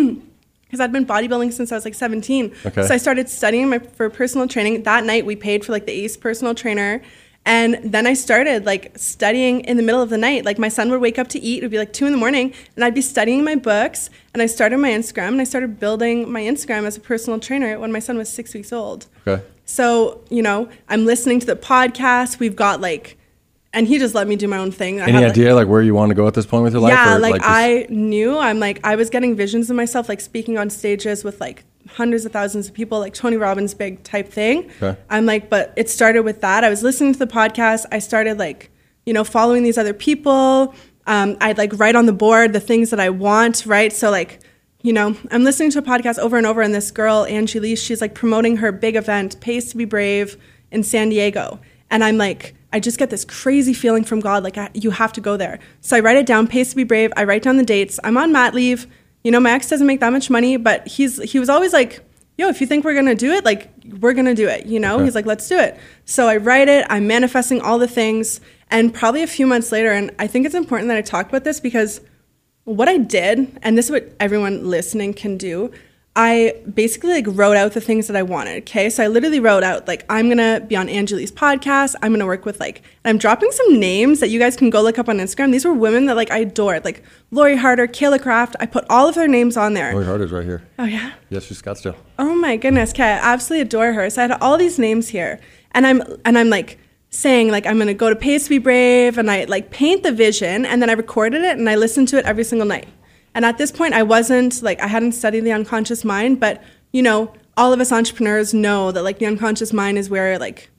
[0.66, 2.52] Because I'd been bodybuilding since I was like 17.
[2.66, 2.84] Okay.
[2.84, 4.82] So I started studying my, for personal training.
[4.82, 7.00] That night we paid for like the ACE personal trainer.
[7.46, 10.44] And then I started like studying in the middle of the night.
[10.46, 11.58] Like my son would wake up to eat.
[11.58, 12.54] It would be like two in the morning.
[12.74, 14.08] And I'd be studying my books.
[14.32, 17.78] And I started my Instagram and I started building my Instagram as a personal trainer
[17.78, 19.06] when my son was six weeks old.
[19.26, 19.42] Okay.
[19.66, 22.38] So, you know, I'm listening to the podcast.
[22.38, 23.18] We've got like,
[23.74, 25.00] and he just let me do my own thing.
[25.00, 26.80] I Any had, idea like where you want to go at this point with your
[26.82, 26.92] life?
[26.92, 30.20] yeah, or, like, just- I knew I'm like I was getting visions of myself like
[30.22, 34.28] speaking on stages with like hundreds of thousands of people, like Tony Robbins big type
[34.28, 34.70] thing.
[34.82, 34.98] Okay.
[35.08, 36.64] I'm like, but it started with that.
[36.64, 37.86] I was listening to the podcast.
[37.92, 38.70] I started like,
[39.06, 40.74] you know, following these other people.
[41.06, 43.92] Um, I'd like write on the board the things that I want, right?
[43.92, 44.40] So like,
[44.82, 47.76] you know, I'm listening to a podcast over and over, and this girl, Angie Lee,
[47.76, 50.36] she's like promoting her big event, Pays to Be Brave,
[50.70, 51.58] in San Diego.
[51.90, 55.12] And I'm like, I just get this crazy feeling from God, like I, you have
[55.14, 55.60] to go there.
[55.80, 57.12] So I write it down, Pays to Be Brave.
[57.16, 58.00] I write down the dates.
[58.02, 58.86] I'm on mat leave.
[59.24, 62.00] You know, my ex doesn't make that much money, but he's he was always like,
[62.36, 64.66] yo, if you think we're gonna do it, like we're gonna do it.
[64.66, 65.04] You know, Okay.
[65.04, 65.78] he's like, let's do it.
[66.04, 66.86] So I write it.
[66.90, 70.54] I'm manifesting all the things, and probably a few months later, and I think it's
[70.54, 72.02] important that I talk about this because
[72.64, 75.72] what I did, and this is what everyone listening can do.
[76.16, 78.62] I basically like wrote out the things that I wanted.
[78.62, 81.96] Okay, so I literally wrote out like I'm gonna be on Angie Lee's podcast.
[82.02, 84.96] I'm gonna work with like I'm dropping some names that you guys can go look
[84.96, 85.50] up on Instagram.
[85.50, 88.54] These were women that like I adored, like Lori Harder, Kayla Craft.
[88.60, 89.92] I put all of their names on there.
[89.92, 90.62] Lori Harder's right here.
[90.78, 91.14] Oh yeah.
[91.30, 91.96] Yes, she's Scottsdale.
[92.16, 94.08] Oh my goodness, okay, I absolutely adore her.
[94.08, 95.40] So I had all these names here,
[95.72, 96.78] and I'm and I'm like
[97.10, 100.12] saying like I'm gonna go to Pays to Be Brave, and I like paint the
[100.12, 102.86] vision, and then I recorded it and I listened to it every single night.
[103.34, 107.02] And at this point, I wasn't like I hadn't studied the unconscious mind, but you
[107.02, 110.70] know, all of us entrepreneurs know that like the unconscious mind is where like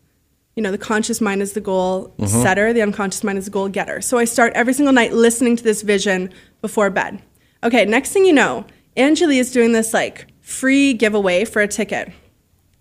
[0.56, 2.28] you know, the conscious mind is the goal mm-hmm.
[2.28, 4.00] setter, the unconscious mind is the goal getter.
[4.00, 7.22] So I start every single night listening to this vision before bed.
[7.64, 8.66] Okay, next thing you know,
[8.96, 12.12] Angie Lee is doing this like free giveaway for a ticket.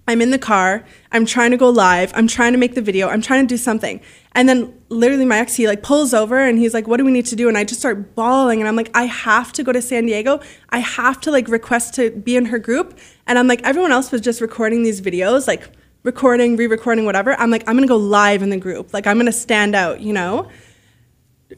[0.06, 0.84] I'm in the car.
[1.12, 2.12] I'm trying to go live.
[2.14, 3.08] I'm trying to make the video.
[3.08, 4.00] I'm trying to do something.
[4.32, 7.10] And then literally my ex, he like pulls over and he's like, what do we
[7.10, 7.48] need to do?
[7.48, 8.60] And I just start bawling.
[8.60, 10.40] And I'm like, I have to go to San Diego.
[10.70, 12.98] I have to like request to be in her group.
[13.26, 15.70] And I'm like, everyone else was just recording these videos, like
[16.02, 17.34] recording, re-recording, whatever.
[17.40, 18.92] I'm like, I'm going to go live in the group.
[18.92, 20.50] Like I'm going to stand out, you know?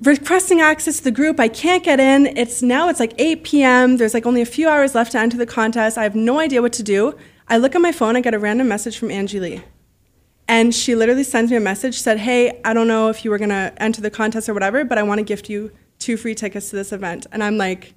[0.03, 1.41] requesting access to the group.
[1.41, 2.27] I can't get in.
[2.37, 3.97] It's now it's like 8 p.m.
[3.97, 5.97] There's like only a few hours left to enter the contest.
[5.97, 7.17] I have no idea what to do.
[7.49, 9.63] I look at my phone, I get a random message from Angie Lee.
[10.49, 13.39] And she literally sends me a message, said, Hey, I don't know if you were
[13.39, 16.77] gonna enter the contest or whatever, but I wanna gift you two free tickets to
[16.77, 17.27] this event.
[17.33, 17.95] And I'm like,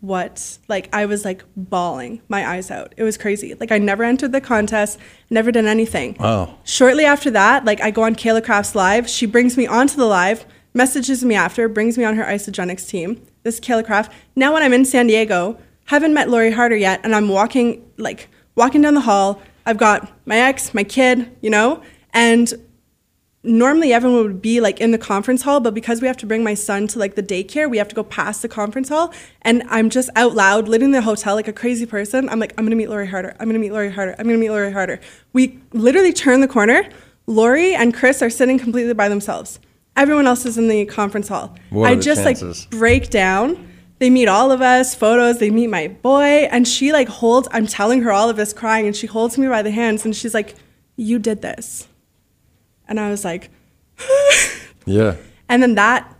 [0.00, 0.58] what?
[0.68, 2.92] Like, I was like bawling my eyes out.
[2.96, 3.54] It was crazy.
[3.54, 4.98] Like, I never entered the contest,
[5.30, 6.16] never did anything.
[6.18, 6.58] Wow.
[6.64, 9.08] Shortly after that, like, I go on Kayla Craft's live.
[9.08, 13.22] She brings me onto the live, messages me after, brings me on her Isagenix team.
[13.44, 14.12] This is Kayla Craft.
[14.34, 18.28] Now, when I'm in San Diego, haven't met Lori Harder yet, and I'm walking, like,
[18.56, 19.40] walking down the hall.
[19.64, 22.52] I've got my ex, my kid, you know, and
[23.46, 26.42] normally everyone would be like in the conference hall, but because we have to bring
[26.42, 29.12] my son to like the daycare, we have to go past the conference hall.
[29.42, 32.28] And I'm just out loud, living in the hotel like a crazy person.
[32.28, 33.36] I'm like, I'm gonna meet Lori Harder.
[33.38, 34.14] I'm gonna meet Lori Harder.
[34.18, 35.00] I'm gonna meet Lori Harder.
[35.32, 36.88] We literally turn the corner.
[37.26, 39.58] Lori and Chris are sitting completely by themselves.
[39.96, 41.56] Everyone else is in the conference hall.
[41.70, 42.66] What I just chances?
[42.66, 43.68] like break down.
[43.98, 47.66] They meet all of us, photos, they meet my boy, and she like holds, I'm
[47.66, 50.34] telling her all of this crying, and she holds me by the hands and she's
[50.34, 50.54] like,
[50.96, 51.88] You did this.
[52.88, 53.50] And I was like,
[54.86, 55.16] Yeah.
[55.48, 56.12] and then that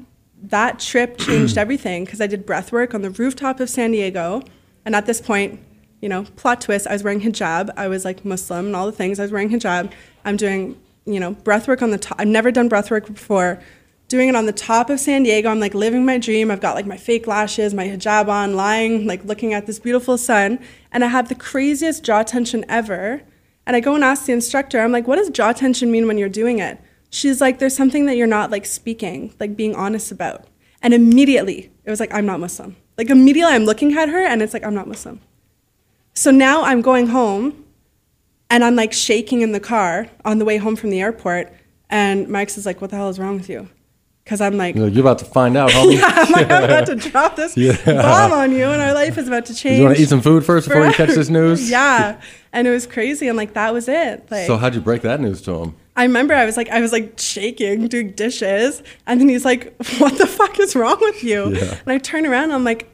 [0.42, 4.42] that trip changed everything because I did breath work on the rooftop of San Diego.
[4.84, 5.60] And at this point,
[6.00, 7.70] you know, plot twist, I was wearing hijab.
[7.76, 9.18] I was like Muslim and all the things.
[9.18, 9.92] I was wearing hijab.
[10.24, 12.20] I'm doing, you know, breath work on the top.
[12.20, 13.60] I've never done breath work before.
[14.08, 15.48] Doing it on the top of San Diego.
[15.48, 16.50] I'm like living my dream.
[16.50, 20.16] I've got like my fake lashes, my hijab on, lying, like looking at this beautiful
[20.16, 20.60] sun.
[20.92, 23.22] And I have the craziest jaw tension ever.
[23.66, 26.18] And I go and ask the instructor, I'm like, what does jaw tension mean when
[26.18, 26.80] you're doing it?
[27.10, 30.46] She's like, there's something that you're not like speaking, like being honest about.
[30.82, 32.76] And immediately it was like, I'm not Muslim.
[32.96, 35.20] Like immediately I'm looking at her and it's like, I'm not Muslim.
[36.14, 37.64] So now I'm going home
[38.50, 41.52] and I'm like shaking in the car on the way home from the airport.
[41.90, 43.68] And ex is like, what the hell is wrong with you?
[44.26, 46.00] Because I'm like, You're, about to find out, homie.
[46.02, 47.76] I'm like, I'm about to drop this Yeah.
[47.84, 49.78] bomb on you and our life is about to change.
[49.78, 51.70] You want to eat some food first before you catch this news?
[51.70, 52.20] yeah.
[52.52, 53.28] And it was crazy.
[53.28, 54.28] And like, that was it.
[54.28, 55.76] Like, So how'd you break that news to him?
[55.94, 59.74] I remember I was like, I was like shaking, doing dishes, and then he's like,
[59.98, 61.78] "What the fuck is wrong with you?" Yeah.
[61.86, 62.90] And I turn around, and I'm like,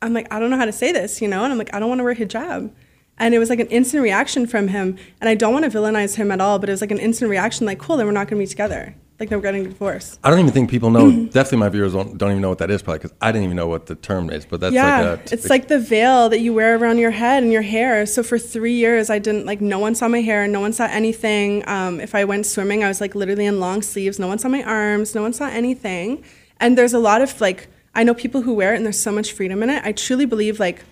[0.00, 1.78] I'm like, I don't know how to say this, you know, and I'm like, I
[1.78, 2.70] don't want to wear hijab.
[3.18, 6.16] And it was like an instant reaction from him, and I don't want to villainize
[6.16, 8.28] him at all, but it was like an instant reaction, like, cool, then we're not
[8.28, 10.18] going to be together, like, then we're getting divorced.
[10.24, 11.10] I don't even think people know.
[11.26, 13.56] definitely, my viewers don't, don't even know what that is, probably because I didn't even
[13.56, 14.46] know what the term is.
[14.46, 15.34] But that's yeah, like a.
[15.34, 18.06] it's like the veil that you wear around your head and your hair.
[18.06, 19.60] So for three years, I didn't like.
[19.60, 20.48] No one saw my hair.
[20.48, 21.68] No one saw anything.
[21.68, 24.18] Um, if I went swimming, I was like literally in long sleeves.
[24.18, 25.14] No one saw my arms.
[25.14, 26.24] No one saw anything.
[26.58, 27.68] And there's a lot of like.
[27.94, 29.84] I know people who wear it, and there's so much freedom in it.
[29.84, 30.84] I truly believe like,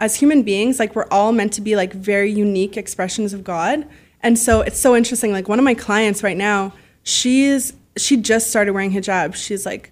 [0.00, 3.86] as human beings, like we're all meant to be like very unique expressions of God.
[4.22, 5.32] And so it's so interesting.
[5.32, 6.72] Like one of my clients right now,
[7.06, 9.34] she's she just started wearing hijab.
[9.34, 9.90] She's like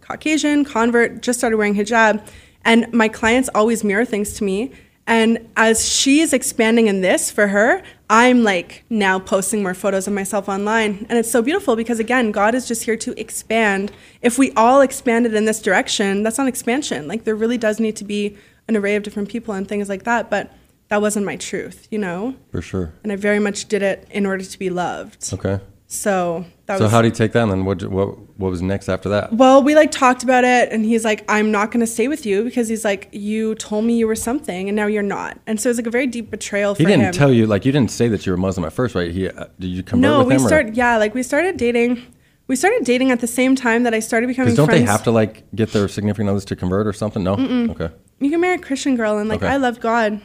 [0.00, 2.24] Caucasian, convert, just started wearing hijab.
[2.64, 4.72] And my clients always mirror things to me.
[5.06, 10.12] And as she's expanding in this for her, I'm like now posting more photos of
[10.12, 11.06] myself online.
[11.08, 13.90] And it's so beautiful because, again, God is just here to expand.
[14.22, 17.08] If we all expanded in this direction, that's not expansion.
[17.08, 18.36] Like, there really does need to be
[18.68, 20.30] an array of different people and things like that.
[20.30, 20.52] But
[20.90, 22.36] that wasn't my truth, you know?
[22.52, 22.92] for sure.
[23.02, 25.32] And I very much did it in order to be loved.
[25.32, 25.60] Okay.
[25.92, 26.92] So that So was.
[26.92, 27.42] how do you take that?
[27.42, 27.82] And then what?
[27.84, 28.16] What?
[28.38, 29.32] What was next after that?
[29.32, 32.24] Well, we like talked about it, and he's like, "I'm not going to stay with
[32.24, 35.60] you because he's like, you told me you were something, and now you're not." And
[35.60, 37.12] so it's like a very deep betrayal for He didn't him.
[37.12, 39.10] tell you like you didn't say that you were Muslim at first, right?
[39.10, 40.44] He uh, did you convert no, with we him?
[40.44, 40.76] or- started.
[40.76, 42.00] Yeah, like we started dating.
[42.46, 44.80] We started dating at the same time that I started becoming don't friends.
[44.80, 47.24] they have to like get their significant others to convert or something?
[47.24, 47.34] No.
[47.34, 47.90] Okay.
[48.20, 49.52] you can marry a Christian girl and like Okay.
[49.52, 50.20] I love God.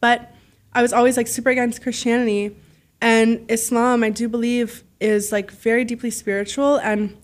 [0.00, 0.32] But
[0.72, 2.56] I was always like super against Christianity
[3.02, 7.14] and Islam I do believe is like very deeply spiritual and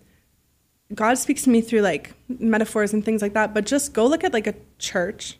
[0.95, 3.55] God speaks to me through like metaphors and things like that.
[3.55, 5.39] But just go look at like a church,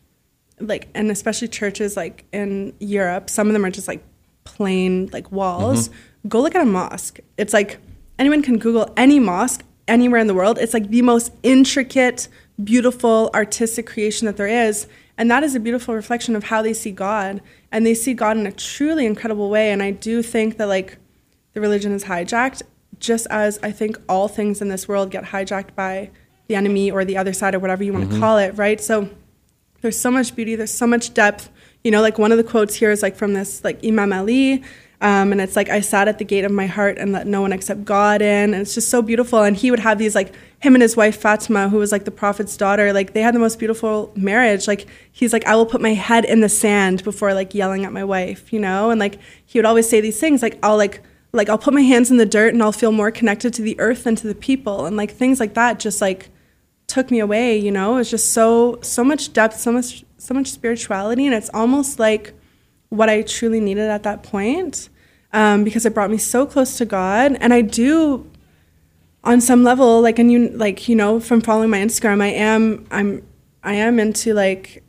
[0.61, 4.05] like and especially churches like in Europe, some of them are just like
[4.45, 5.89] plain like walls.
[5.89, 6.29] Mm-hmm.
[6.29, 7.21] Go look at a mosque.
[7.37, 7.79] It's like
[8.19, 10.59] anyone can Google any mosque anywhere in the world.
[10.59, 12.29] It's like the most intricate,
[12.63, 14.87] beautiful, artistic creation that there is.
[15.19, 17.43] And that is a beautiful reflection of how they see God.
[17.71, 19.73] And they see God in a truly incredible way.
[19.73, 20.97] And I do think that like
[21.53, 22.63] the religion is hijacked,
[23.01, 26.11] just as I think all things in this world get hijacked by
[26.47, 28.21] the enemy or the other side or whatever you want to mm-hmm.
[28.21, 28.81] call it, right?
[28.81, 29.11] So
[29.83, 31.51] there's so much beauty, there's so much depth.
[31.85, 34.63] You know, like one of the quotes here is like from this like Imam Ali.
[35.01, 37.41] Um, and it's like I sat at the gate of my heart and let no
[37.41, 39.45] one except God in, and it's just so beautiful.
[39.45, 42.11] And he would have these like him and his wife Fatima, who was like the
[42.11, 44.67] prophet's daughter, like they had the most beautiful marriage.
[44.67, 47.93] Like he's like, I will put my head in the sand before like yelling at
[47.93, 48.91] my wife, you know.
[48.91, 51.01] And like he would always say these things, like I'll like
[51.33, 53.79] like I'll put my hands in the dirt and I'll feel more connected to the
[53.79, 56.31] earth than to the people, and like things like that just like
[56.89, 57.99] took me away, you know.
[57.99, 62.35] It's just so so much depth, so much so much spirituality, and it's almost like
[62.89, 64.89] what I truly needed at that point
[65.33, 67.37] um, because it brought me so close to God.
[67.41, 68.31] And I do,
[69.25, 72.87] on some level, like, and you, like, you know, from following my Instagram, I am,
[72.91, 73.27] I'm,
[73.63, 74.83] I am into like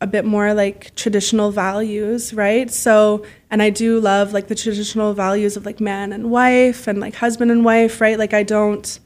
[0.00, 2.70] a bit more like traditional values, right?
[2.70, 6.98] So, and I do love like the traditional values of like man and wife and
[6.98, 8.18] like husband and wife, right?
[8.18, 8.98] Like, I don't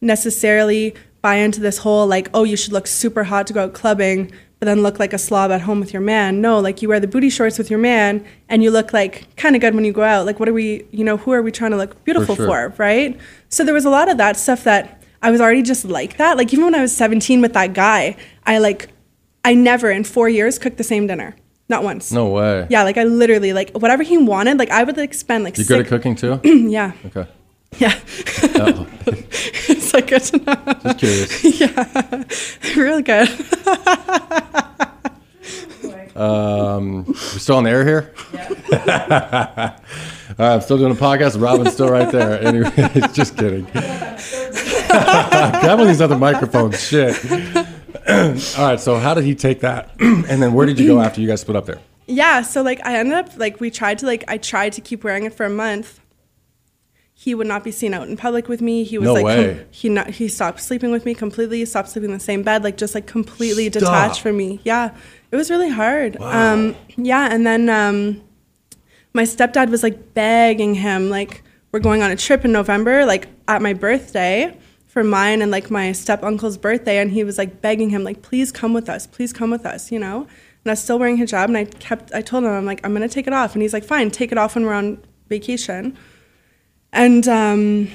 [0.00, 3.74] necessarily buy into this whole like, oh, you should look super hot to go out
[3.74, 6.40] clubbing but then look like a slob at home with your man.
[6.40, 9.54] No, like you wear the booty shorts with your man and you look like kind
[9.54, 10.26] of good when you go out.
[10.26, 12.74] Like, what are we, you know, who are we trying to look beautiful for, For
[12.78, 13.18] right?
[13.48, 16.36] So there was a lot of that stuff that I was already just like that.
[16.36, 18.16] Like, even when I was 17 with that guy,
[18.46, 18.88] I like,
[19.44, 21.36] I never in four years cooked the same dinner.
[21.68, 22.10] Not once.
[22.10, 22.66] No way.
[22.70, 25.64] Yeah, like I literally, like whatever he wanted, like I would like spend like You
[25.64, 26.40] good at cooking too?
[26.44, 26.92] Yeah.
[27.06, 27.26] Okay.
[27.78, 27.98] Yeah.
[28.56, 30.54] Oh, it's like good to know.
[30.82, 31.44] just curious.
[31.60, 32.24] yeah.
[32.76, 33.28] Real good.
[36.16, 38.12] Um, we're still on the air here.
[40.38, 41.40] All right, I'm still doing a podcast.
[41.40, 42.42] Robin's still right there.
[42.48, 42.70] Anyway,
[43.12, 43.64] just kidding.
[43.64, 44.18] Grab
[45.78, 46.80] one of these other microphones.
[46.80, 47.14] Shit.
[48.58, 48.80] All right.
[48.80, 49.90] So how did he take that?
[50.00, 51.78] and then where did you go after you guys split up there?
[52.06, 55.04] Yeah, so like I ended up like we tried to like I tried to keep
[55.04, 56.00] wearing it for a month.
[57.20, 58.84] He would not be seen out in public with me.
[58.84, 59.66] He was No like way.
[59.72, 61.64] he not he stopped sleeping with me completely.
[61.64, 63.80] Stopped sleeping in the same bed, like just like completely Stop.
[63.80, 64.60] detached from me.
[64.62, 64.94] Yeah,
[65.32, 66.16] it was really hard.
[66.20, 68.22] Um, yeah, and then um,
[69.14, 73.26] my stepdad was like begging him like we're going on a trip in November, like
[73.48, 77.60] at my birthday for mine and like my step uncle's birthday, and he was like
[77.60, 80.18] begging him like please come with us, please come with us, you know.
[80.20, 82.92] And I was still wearing hijab, and I kept I told him I'm like I'm
[82.92, 85.98] gonna take it off, and he's like fine, take it off when we're on vacation.
[86.92, 87.88] And um,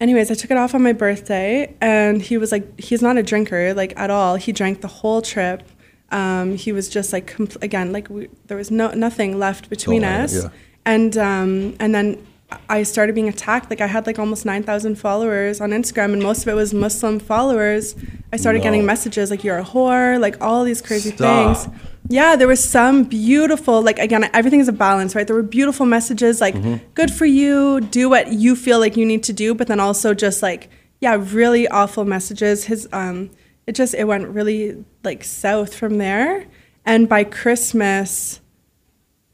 [0.00, 3.22] anyways, I took it off on my birthday, and he was like, he's not a
[3.22, 4.36] drinker, like at all.
[4.36, 5.62] He drank the whole trip.
[6.10, 10.04] Um, he was just like, compl- again, like we, there was no nothing left between
[10.04, 10.34] Oh, us.
[10.42, 10.48] yeah.
[10.84, 12.26] And um, and then
[12.68, 13.70] I started being attacked.
[13.70, 16.72] Like I had like almost nine thousand followers on Instagram, and most of it was
[16.74, 17.94] Muslim followers.
[18.32, 18.64] I started No.
[18.64, 21.56] getting messages like "you're a whore," like all these crazy Stop.
[21.56, 21.74] things.
[22.08, 25.26] Yeah, there was some beautiful, like again, everything is a balance, right?
[25.26, 26.56] There were beautiful messages like,
[26.94, 30.12] good for you, do what you feel like you need to do, but then also
[30.12, 32.64] just like, yeah, really awful messages.
[32.64, 33.30] His, um,
[33.68, 36.46] it just, it went really like south from there.
[36.84, 38.39] And by Christmas,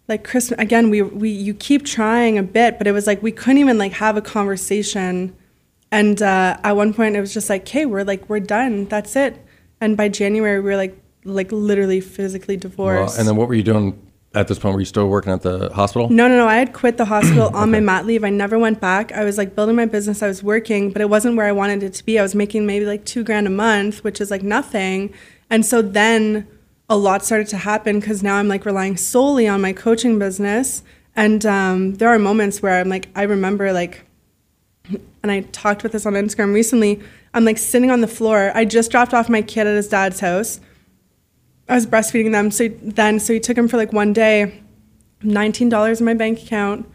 [0.09, 3.33] like Christmas, again, we, we, you keep trying a bit, but it was like, we
[3.33, 5.35] couldn't even like have a conversation.
[5.91, 8.87] And uh, at one point it was just like, okay, we're like, we're done.
[8.87, 9.37] That's it.
[9.81, 13.19] And by January, we were like, like literally physically Well, divorced.
[13.19, 14.01] and then what were you doing
[14.35, 14.75] at this point?
[14.75, 16.09] Were you still working at the hospital?
[16.09, 16.47] No, no, no.
[16.47, 18.23] I had quit the hospital on my mat leave.
[18.23, 19.11] I never went back.
[19.13, 20.23] I was like building my business.
[20.23, 22.19] I was working, but it wasn't where I wanted it to be.
[22.19, 25.13] I was making maybe like two grand a month, which is like nothing.
[25.51, 26.47] And so then
[26.89, 30.83] a lot started to happen because now I'm like relying solely on my coaching business.
[31.17, 34.05] And um, there are moments where I'm like, I remember like,
[35.23, 37.01] and I talked with this on Instagram recently.
[37.35, 38.53] I'm like sitting on the floor.
[38.55, 40.61] I just dropped off my kid at his dad's house.
[41.69, 42.51] I was breastfeeding them.
[42.51, 44.63] So then, so he took him for like one day.
[45.23, 46.87] Nineteen dollars in my bank account.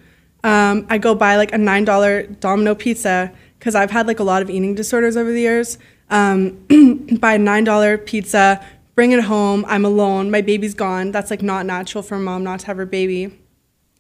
[0.44, 4.24] Um, I go buy like a nine dollar Domino pizza because I've had like a
[4.24, 5.78] lot of eating disorders over the years.
[6.10, 6.66] Um,
[7.20, 8.64] buy a nine dollar pizza,
[8.96, 9.66] bring it home.
[9.68, 10.32] I'm alone.
[10.32, 11.12] My baby's gone.
[11.12, 13.42] That's like not natural for a mom not to have her baby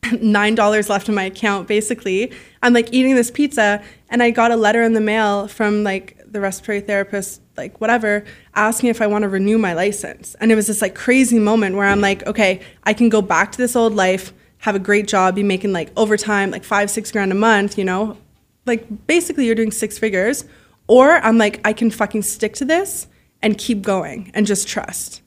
[0.21, 2.31] nine dollars left in my account basically
[2.63, 6.19] i'm like eating this pizza and i got a letter in the mail from like
[6.25, 8.23] the respiratory therapist like whatever
[8.55, 11.75] asking if i want to renew my license and it was this like crazy moment
[11.75, 15.07] where i'm like okay i can go back to this old life have a great
[15.07, 18.17] job be making like overtime like five six grand a month you know
[18.65, 20.45] like basically you're doing six figures
[20.87, 23.07] or i'm like i can fucking stick to this
[23.41, 25.21] and keep going and just trust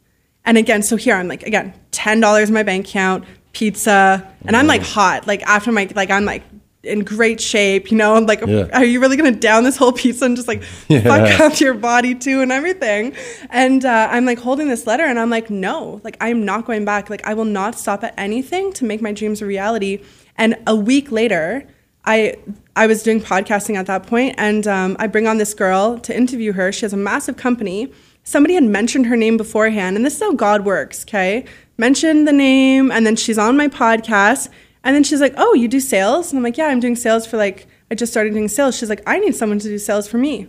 [0.46, 3.24] and again, so here I'm like, again, ten dollars in my bank account,
[3.54, 5.26] pizza, and I'm like hot.
[5.26, 6.42] Like after my like I'm like
[6.82, 8.14] in great shape, you know.
[8.14, 8.68] I'm like, Yeah.
[8.74, 11.00] are you really gonna down this whole pizza and just like Yeah.
[11.00, 13.14] fuck up your body too and everything?
[13.48, 16.84] And uh, I'm like holding this letter, and I'm like, no, like I'm not going
[16.84, 17.08] back.
[17.08, 20.02] Like I will not stop at anything to make my dreams a reality.
[20.36, 21.66] And a week later,
[22.04, 22.36] I
[22.76, 26.14] I was doing podcasting at that point, and um, I bring on this girl to
[26.14, 26.70] interview her.
[26.70, 27.90] She has a massive company.
[28.24, 31.04] Somebody had mentioned her name beforehand, and this is how God works.
[31.04, 31.44] Okay,
[31.76, 34.48] mentioned the name, and then she's on my podcast.
[34.82, 37.26] And then she's like, "Oh, you do sales?" And I'm like, "Yeah, I'm doing sales
[37.26, 40.08] for like I just started doing sales." She's like, "I need someone to do sales
[40.08, 40.48] for me."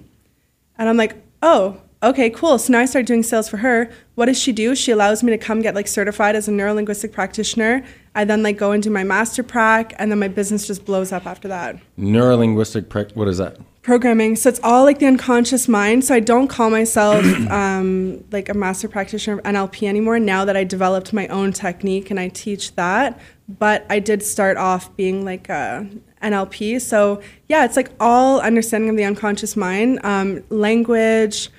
[0.78, 3.90] And I'm like, "Oh, okay, cool." So now I started doing sales for her.
[4.16, 4.76] What does she do?
[4.76, 7.84] She allows me to come get like certified as a neurolinguistic practitioner.
[8.14, 11.26] I then like go do my master prac, and then my business just blows up
[11.26, 13.58] after that Neurolinguistic, prac- what is that?
[13.86, 14.36] Programming.
[14.36, 16.04] So it's all like the unconscious mind.
[16.04, 20.58] So I don't call myself um, like a master practitioner of NLP anymore now that
[20.58, 23.20] I developed my own technique and I teach that.
[23.48, 25.88] But I did start off being like a
[26.24, 26.82] NLP.
[26.82, 31.52] So yeah, it's like all understanding of the unconscious mind, um, language.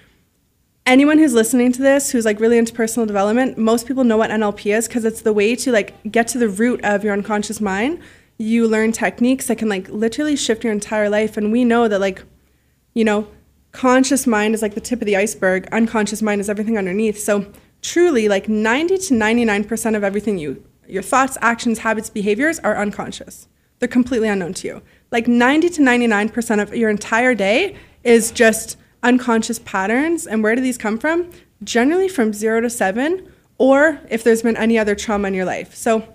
[0.84, 4.30] Anyone who's listening to this who's like really into personal development, most people know what
[4.30, 7.60] NLP is because it's the way to like get to the root of your unconscious
[7.60, 8.00] mind
[8.38, 11.36] you learn techniques that can like literally shift your entire life.
[11.36, 12.22] And we know that like
[12.94, 13.28] you know
[13.72, 15.68] conscious mind is like the tip of the iceberg.
[15.72, 17.18] Unconscious mind is everything underneath.
[17.18, 22.76] So truly like 90 to 99% of everything you your thoughts actions habits behaviors are
[22.76, 23.48] unconscious.
[23.78, 24.82] They're completely unknown to you.
[25.10, 30.26] Like 90 to 99% of your entire day is just unconscious patterns.
[30.26, 31.30] And where do these come from?
[31.62, 35.74] Generally from 0 to 7 or if there's been any other trauma in your life.
[35.74, 36.06] So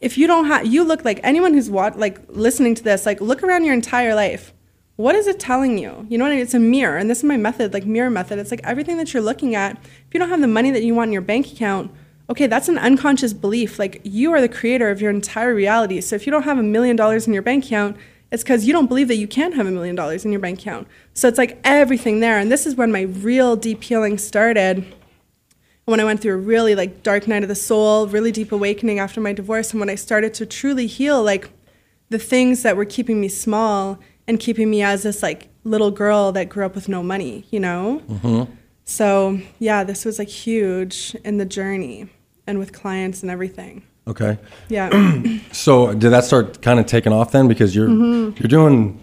[0.00, 3.42] if you don't have you look like anyone who's like listening to this like look
[3.42, 4.52] around your entire life.
[4.96, 6.06] What is it telling you?
[6.08, 6.42] You know what I mean?
[6.42, 8.38] it's a mirror and this is my method like mirror method.
[8.38, 9.76] It's like everything that you're looking at.
[9.82, 11.92] If you don't have the money that you want in your bank account
[12.30, 13.78] okay that's an unconscious belief.
[13.78, 16.00] Like you are the creator of your entire reality.
[16.00, 17.96] So if you don't have a million dollars in your bank account
[18.30, 20.58] it's because you don't believe that you can have a million dollars in your bank
[20.58, 20.88] account.
[21.12, 24.84] So it's like everything there and this is when my real deep healing started
[25.86, 28.98] when I went through a really like dark night of the soul, really deep awakening
[28.98, 31.50] after my divorce, and when I started to truly heal like
[32.10, 36.32] the things that were keeping me small and keeping me as this like little girl
[36.32, 38.02] that grew up with no money, you know?
[38.08, 38.52] Mm-hmm.
[38.84, 42.08] So yeah, this was like huge in the journey
[42.46, 43.82] and with clients and everything.
[44.06, 44.38] Okay.
[44.68, 44.90] Yeah.
[45.52, 47.48] So did that start kind of taking off then?
[47.48, 48.36] Because you're Mm-hmm.
[48.38, 49.02] you're doing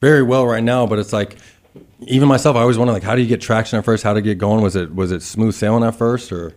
[0.00, 1.36] very well right now, but it's like
[2.00, 4.02] even myself, I always wonder like how do you get traction at first?
[4.02, 4.62] How to get going?
[4.62, 6.52] Was it was it smooth sailing at first or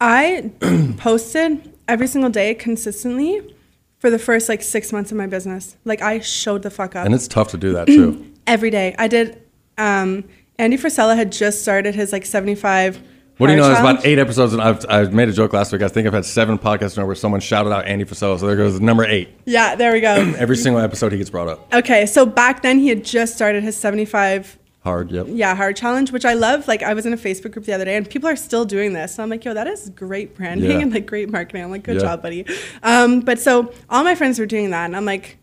[0.00, 0.50] I
[0.96, 3.54] posted every single day consistently
[3.98, 5.76] for the first like six months of my business.
[5.84, 7.04] Like I showed the fuck up.
[7.04, 8.26] and it's tough to do that too.
[8.46, 8.94] every day.
[8.98, 9.42] I did.
[9.78, 10.24] Um,
[10.58, 13.00] Andy Frisella had just started his like seventy-five.
[13.38, 13.68] What do you know?
[13.68, 15.80] There's about eight episodes, and I've, I made a joke last week.
[15.80, 18.38] I think I've had seven podcasts now where someone shouted out Andy Frisella.
[18.38, 19.30] So there goes number eight.
[19.46, 20.14] Yeah, there we go.
[20.38, 21.72] Every single episode he gets brought up.
[21.72, 24.58] okay, so back then he had just started his seventy-five.
[24.82, 25.26] Hard, yep.
[25.28, 26.66] Yeah, hard challenge, which I love.
[26.66, 28.94] Like I was in a Facebook group the other day, and people are still doing
[28.94, 29.14] this.
[29.14, 30.78] So I'm like, yo, that is great branding Yeah.
[30.78, 31.62] and like great marketing.
[31.62, 32.00] I'm like, good Yeah.
[32.02, 32.46] job, buddy.
[32.82, 35.36] Um, but so all my friends were doing that, and I'm like,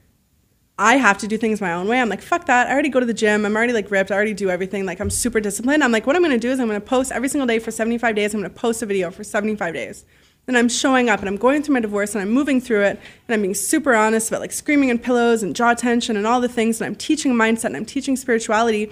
[0.79, 1.99] I have to do things my own way.
[1.99, 2.67] I'm like, fuck that.
[2.67, 3.45] I already go to the gym.
[3.45, 4.11] I'm already like ripped.
[4.11, 4.85] I already do everything.
[4.85, 5.83] Like I'm super disciplined.
[5.83, 8.15] I'm like, what I'm gonna do is I'm gonna post every single day for 75
[8.15, 8.33] days.
[8.33, 10.05] I'm gonna post a video for 75 days.
[10.47, 12.99] And I'm showing up and I'm going through my divorce and I'm moving through it
[13.27, 16.39] and I'm being super honest about like screaming in pillows and jaw tension and all
[16.41, 18.89] the things and I'm teaching mindset and I'm teaching spirituality.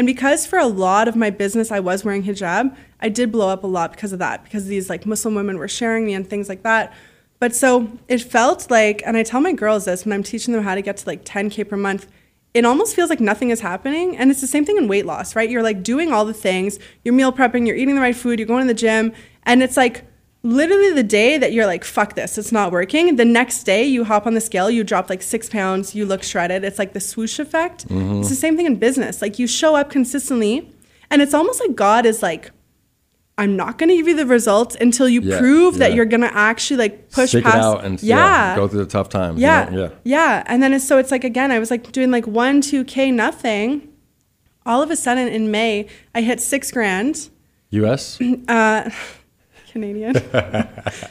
[0.00, 3.50] And because for a lot of my business I was wearing hijab, I did blow
[3.50, 6.26] up a lot because of that, because these like Muslim women were sharing me and
[6.26, 6.94] things like that.
[7.38, 10.62] But so it felt like, and I tell my girls this when I'm teaching them
[10.62, 12.06] how to get to like 10K per month,
[12.54, 14.16] it almost feels like nothing is happening.
[14.16, 15.50] And it's the same thing in weight loss, right?
[15.50, 18.48] You're like doing all the things, you're meal prepping, you're eating the right food, you're
[18.48, 19.12] going to the gym.
[19.42, 20.09] And it's like
[20.42, 23.16] literally the day that you're like, fuck this, it's not working.
[23.16, 26.22] The next day you hop on the scale, you drop like six pounds, you look
[26.22, 26.64] shredded.
[26.64, 27.86] It's like the swoosh effect.
[27.88, 28.20] Mm-hmm.
[28.20, 29.20] It's the same thing in business.
[29.20, 30.72] Like you show up consistently,
[31.10, 32.50] and it's almost like God is like,
[33.38, 36.20] I'm not going to give you the results until you Yeah, prove that you're going
[36.20, 37.56] to actually like push Stick past.
[37.56, 39.38] it out and yeah, go through the tough times.
[39.40, 39.92] you yeah, know?
[40.04, 42.84] yeah, And then it's so it's like again, I was like doing like one, two
[42.84, 43.88] k, nothing.
[44.66, 47.30] All of a sudden in May, I hit six grand.
[47.70, 48.18] U.S.
[48.48, 48.90] Uh,
[49.70, 50.14] Canadian.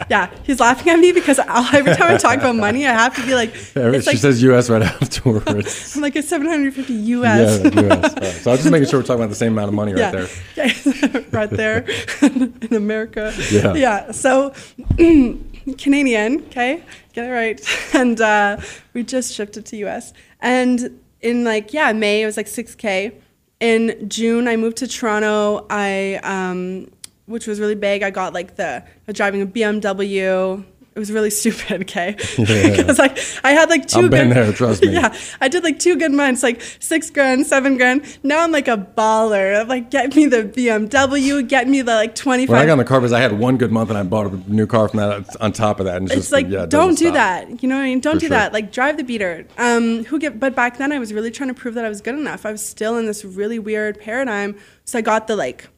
[0.10, 3.16] yeah, he's laughing at me because I'll, every time I talk about money, I have
[3.16, 4.70] to be like, it's she like, says U.S.
[4.70, 5.96] right afterwards.
[5.96, 7.64] I'm like it's 750 yeah, US.
[7.64, 7.76] U.S.
[7.76, 8.34] All right.
[8.34, 10.12] So I was just making sure we're talking about the same amount of money right
[10.12, 10.28] there.
[10.56, 11.86] Yeah, right there
[12.22, 13.34] in America.
[13.50, 13.74] Yeah.
[13.74, 14.12] Yeah.
[14.12, 14.54] So
[15.78, 16.84] Canadian, okay,
[17.14, 17.96] get it right.
[17.96, 18.58] And uh,
[18.94, 20.14] we just shifted to US.
[20.42, 23.14] And in like yeah May it was like 6k.
[23.60, 25.66] In June I moved to Toronto.
[25.70, 26.90] I um,
[27.30, 28.04] which was really big.
[28.04, 30.66] I got like the driving a BMW.
[30.96, 32.18] It was really stupid, okay?
[32.38, 32.76] Yeah.
[32.76, 34.94] Because like I had like 2 I've been good- there, trust me.
[34.94, 38.04] yeah, I did like two good months, like six grand, seven grand.
[38.24, 39.62] Now I'm like a baller.
[39.62, 42.50] I'm like, get me the BMW, get me the like 25.
[42.50, 44.34] When I got in the car, because I had one good month and I bought
[44.34, 45.98] a new car from that on top of that.
[45.98, 47.14] And it's, it's just like, yeah, it don't do stop.
[47.14, 47.64] that.
[47.64, 48.00] You know what I mean?
[48.00, 48.38] Don't For do sure.
[48.38, 48.52] that.
[48.52, 49.46] Like, drive the beater.
[49.58, 50.40] Um, who get?
[50.40, 52.46] But back then, I was really trying to prove that I was good enough.
[52.46, 54.58] I was still in this really weird paradigm.
[54.86, 55.70] So I got the like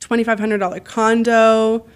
[0.00, 1.86] twenty five hundred dollar condo.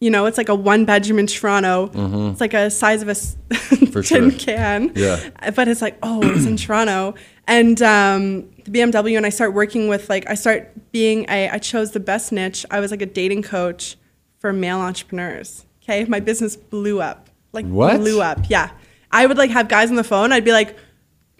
[0.00, 1.90] You know, it's like a one bedroom in Toronto.
[2.30, 4.00] It's like a size of a Mm-hmm.
[4.02, 4.38] Tin sure.
[4.38, 4.92] can.
[4.94, 5.30] Yeah.
[5.54, 7.14] But it's like, oh, it's in Toronto.
[7.46, 11.58] And um, the BMW, and I start working with like, I start being a, I
[11.58, 12.64] chose the best niche.
[12.70, 13.96] I was like a dating coach
[14.38, 15.66] for male entrepreneurs.
[15.82, 16.04] Okay.
[16.04, 17.28] My business blew up.
[17.52, 17.98] Like, What?
[17.98, 18.38] blew up.
[18.48, 18.70] Yeah.
[19.10, 20.32] I would like have guys on the phone.
[20.32, 20.76] I'd be like,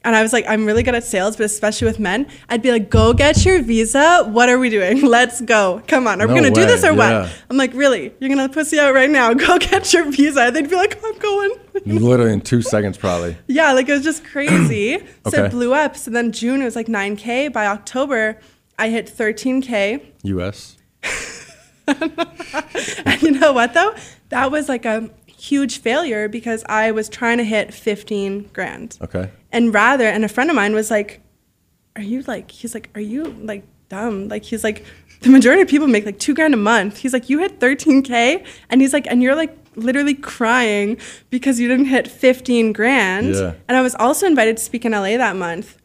[0.03, 2.71] and I was like, I'm really good at sales, but especially with men, I'd be
[2.73, 4.25] like, go get your visa.
[4.27, 5.03] What are we doing?
[5.07, 5.83] Let's go.
[5.89, 6.23] Come on.
[6.23, 7.23] Are we going to do this or yeah.
[7.23, 7.33] what?
[7.51, 8.15] I'm like, really?
[8.19, 9.35] You're going to pussy out right now?
[9.47, 10.51] Go get your visa.
[10.53, 11.51] They'd be like, I'm going.
[11.87, 13.37] Literally in two seconds, probably.
[13.47, 14.99] yeah, like it was just crazy.
[15.31, 15.47] So Okay.
[15.47, 15.97] it blew up.
[15.97, 17.53] So then June, it was like 9K.
[17.53, 18.41] By October,
[18.79, 20.03] I hit 13K.
[20.23, 20.77] U.S.
[21.87, 23.95] And you know what though?
[24.31, 28.99] That was like a huge failure because I was trying to hit 15 grand.
[29.03, 29.31] Okay.
[29.53, 31.21] And rather, and a friend of mine was like,
[31.97, 34.29] Are you like, he's like, Are you like dumb?
[34.29, 34.85] Like, he's like,
[35.21, 36.99] The majority of people make like two grand a month.
[36.99, 38.47] He's like, You hit 13K.
[38.69, 40.99] And he's like, And you're like literally crying
[41.31, 43.35] because you didn't hit 15 grand.
[43.35, 43.55] Yeah.
[43.69, 45.77] And I was also invited to speak in LA that month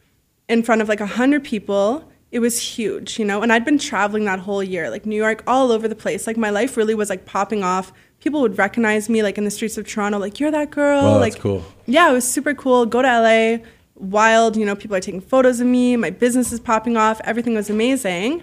[0.48, 2.10] in front of like 100 people.
[2.32, 3.42] It was huge, you know?
[3.42, 6.26] And I'd been traveling that whole year, like New York, all over the place.
[6.26, 7.92] Like my life really was like popping off.
[8.20, 11.02] People would recognize me like in the streets of Toronto, like, You're that girl.
[11.02, 11.64] Wow, like, that's cool.
[11.86, 12.84] yeah, it was super cool.
[12.86, 13.64] Go to LA,
[13.94, 17.54] wild, you know, people are taking photos of me, my business is popping off, everything
[17.54, 18.42] was amazing.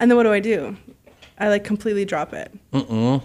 [0.00, 0.76] And then what do I do?
[1.38, 2.52] I like completely drop it.
[2.72, 3.22] Mm-mm.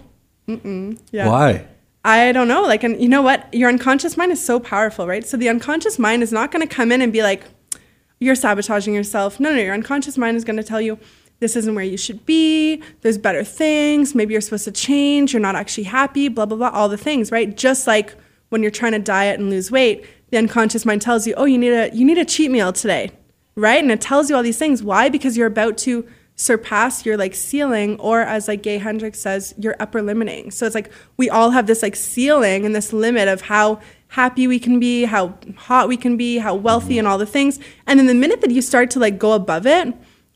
[0.48, 1.00] Mm-mm.
[1.12, 1.28] Yeah.
[1.30, 1.66] Why?
[2.06, 2.64] I don't know.
[2.64, 3.52] Like, and you know what?
[3.54, 5.26] Your unconscious mind is so powerful, right?
[5.26, 7.44] So the unconscious mind is not going to come in and be like,
[8.24, 9.40] you're sabotaging yourself.
[9.40, 10.98] No, no, your unconscious mind is going to tell you,
[11.40, 12.82] this isn't where you should be.
[13.02, 14.16] There's better things.
[14.16, 15.34] Maybe you're supposed to change.
[15.34, 17.56] You're not actually happy, blah, blah, blah, all the things, right?
[17.56, 18.16] Just like
[18.50, 21.58] when you're trying to diet and lose weight, the unconscious mind tells you, oh, you
[21.58, 23.12] need a, you need a cheat meal today,
[23.56, 23.84] right?
[23.84, 24.82] And it tells you all these things.
[24.82, 25.10] Why?
[25.10, 29.76] Because you're about to surpass your like ceiling or as like gay hendricks says your
[29.80, 33.42] upper limiting so it's like we all have this like ceiling and this limit of
[33.42, 33.80] how
[34.20, 35.24] happy we can be how
[35.68, 38.52] hot we can be how wealthy and all the things and then the minute that
[38.52, 39.88] you start to like go above it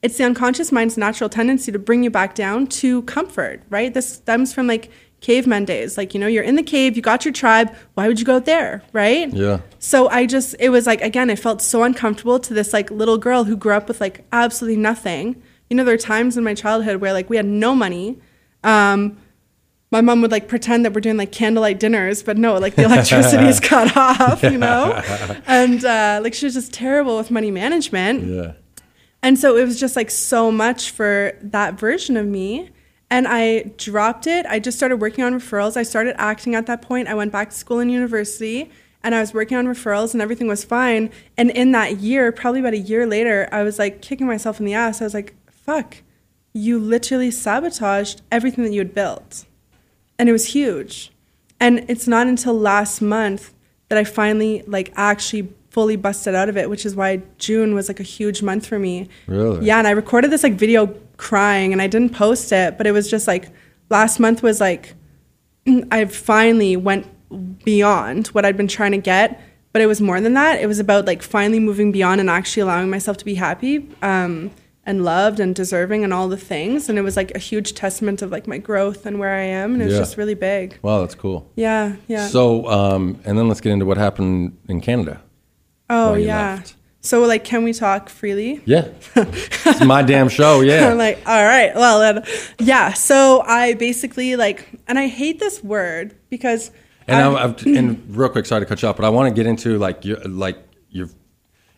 [0.02, 4.08] it's the unconscious mind's natural tendency to bring you back down to comfort right this
[4.16, 4.90] stems from like
[5.22, 8.20] caveman days like you know you're in the cave you got your tribe why would
[8.20, 9.60] you go out there right Yeah.
[9.80, 13.18] so I just, it was like, again, it felt so uncomfortable to this like little
[13.18, 15.42] girl who grew up with like absolutely nothing.
[15.70, 18.20] You know, there are times in my childhood where like we had no money.
[18.64, 19.18] Um,
[19.90, 22.84] my mom would like pretend that we're doing like candlelight dinners, but no, like the
[22.84, 25.02] electricity's cut off, you know?
[25.48, 28.26] And uh, like she was just terrible with money management.
[28.26, 28.54] Yeah.
[29.24, 32.70] And so it was just like so much for that version of me.
[33.10, 34.46] And I dropped it.
[34.46, 35.78] I just started working on referrals.
[35.78, 37.08] I started acting at that point.
[37.08, 38.70] I went back to school and university
[39.04, 41.10] and I was working on referrals and everything was fine.
[41.38, 44.66] And in that year, probably about a year later, I was like kicking myself in
[44.66, 45.02] the ass.
[45.02, 45.98] I was like, fuck,
[46.52, 49.46] you literally sabotaged everything that you had built.
[50.20, 51.12] And it was huge.
[51.60, 53.54] And it's not until last month
[53.90, 57.88] that I finally like actually fully busted out of it, which is why June was
[57.88, 59.08] like a huge month for me.
[59.28, 59.66] Really?
[59.66, 60.88] Yeah, and I recorded this like video
[61.18, 63.50] crying and I didn't post it, but it was just like
[63.90, 64.96] last month was like
[65.92, 67.08] I finally went
[67.64, 69.42] beyond what I'd been trying to get,
[69.74, 70.60] but it was more than that.
[70.60, 74.52] It was about like finally moving beyond and actually allowing myself to be happy um,
[74.88, 76.88] and loved and deserving and all the things.
[76.90, 79.74] And it was like a huge testament of like my growth and where I am,
[79.74, 80.00] and it was Yeah.
[80.00, 80.80] just really big.
[80.82, 81.52] Wow, that's cool.
[81.56, 82.28] Yeah, yeah.
[82.28, 85.22] So, um, and then let's get into what happened in Canada.
[85.90, 86.56] oh yeah.
[86.56, 86.76] left.
[87.02, 88.62] So like, can we talk freely?
[88.66, 88.88] Yeah.
[89.16, 90.62] it's my damn show.
[90.70, 90.90] Yeah.
[90.90, 92.24] I'm like, all right, well then,
[92.60, 92.94] yeah.
[92.94, 96.72] So I basically like, and I hate this word because.
[97.08, 99.48] And I've, and real quick, sorry to cut you off, but I want to get
[99.48, 100.58] into like your like
[100.90, 101.08] your.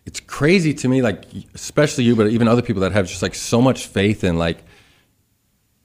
[0.09, 3.35] It's crazy to me, like especially you, but even other people that have just like
[3.35, 4.63] so much faith in like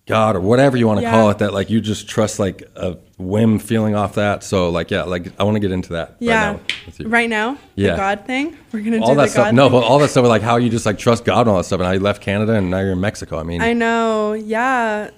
[0.06, 1.10] God or whatever you want to Yeah.
[1.10, 1.38] call it.
[1.38, 4.42] That like you just trust like a whim feeling off that.
[4.42, 6.16] So like yeah, like I want to get into that.
[6.20, 6.60] yeah, Right
[6.98, 7.90] now right now, Yeah.
[7.90, 8.56] the God thing.
[8.72, 9.44] We're gonna all do that the stuff.
[9.48, 9.72] God No, thing.
[9.80, 11.64] but all that stuff with like how you just like trust God and all that
[11.64, 13.38] stuff, and how you left Canada and now you're in Mexico.
[13.38, 14.32] I mean, I know.
[14.32, 15.10] Yeah,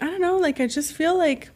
[0.00, 0.38] I don't know.
[0.38, 1.50] Like I just feel like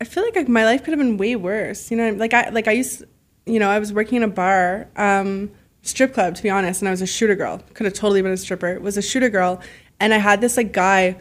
[0.00, 1.88] I feel like, like my life could have been way worse.
[1.92, 3.04] You know, like I like I used,
[3.46, 5.50] you know, I was working in a bar, um,
[5.82, 7.62] strip club to be honest, and I was a shooter girl.
[7.74, 8.78] Could have totally been a stripper.
[8.80, 9.60] Was a shooter girl,
[10.00, 11.16] and I had this like guy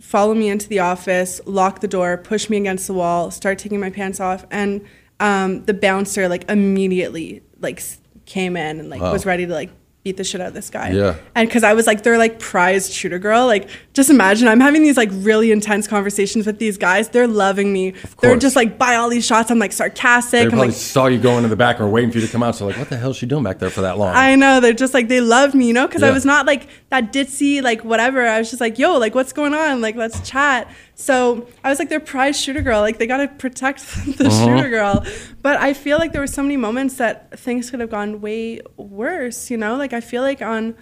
[0.00, 3.78] follow me into the office, lock the door, push me against the wall, start taking
[3.80, 4.84] my pants off, and
[5.20, 7.82] um, the bouncer like immediately like
[8.24, 9.12] came in and like Wow.
[9.12, 9.70] was ready to like
[10.02, 10.90] beat the shit out of this guy.
[10.92, 11.16] Yeah.
[11.34, 13.44] And because I was like, they're like prized shooter girl.
[13.44, 13.68] Like,
[14.00, 17.10] just imagine I'm having these like really intense conversations with these guys.
[17.10, 17.92] They're loving me.
[18.22, 19.50] They're just like buy all these shots.
[19.50, 20.44] I'm like sarcastic.
[20.44, 22.42] They probably like, saw you going into the back or waiting for you to come
[22.42, 22.56] out.
[22.56, 24.14] So like, what the hell is she doing back there for that long?
[24.16, 26.66] I know they're just like they love me, you know, because I was not like
[26.88, 28.26] that ditzy, like whatever.
[28.26, 29.82] I was just like, yo, like what's going on?
[29.82, 30.72] Like let's chat.
[30.94, 32.80] So I was like their prize shooter girl.
[32.80, 33.80] Like they gotta protect
[34.18, 34.46] the Uh-huh.
[34.46, 35.04] shooter girl.
[35.42, 38.60] But I feel like there were so many moments that things could have gone way
[38.78, 39.50] worse.
[39.50, 40.74] You know, like I feel like on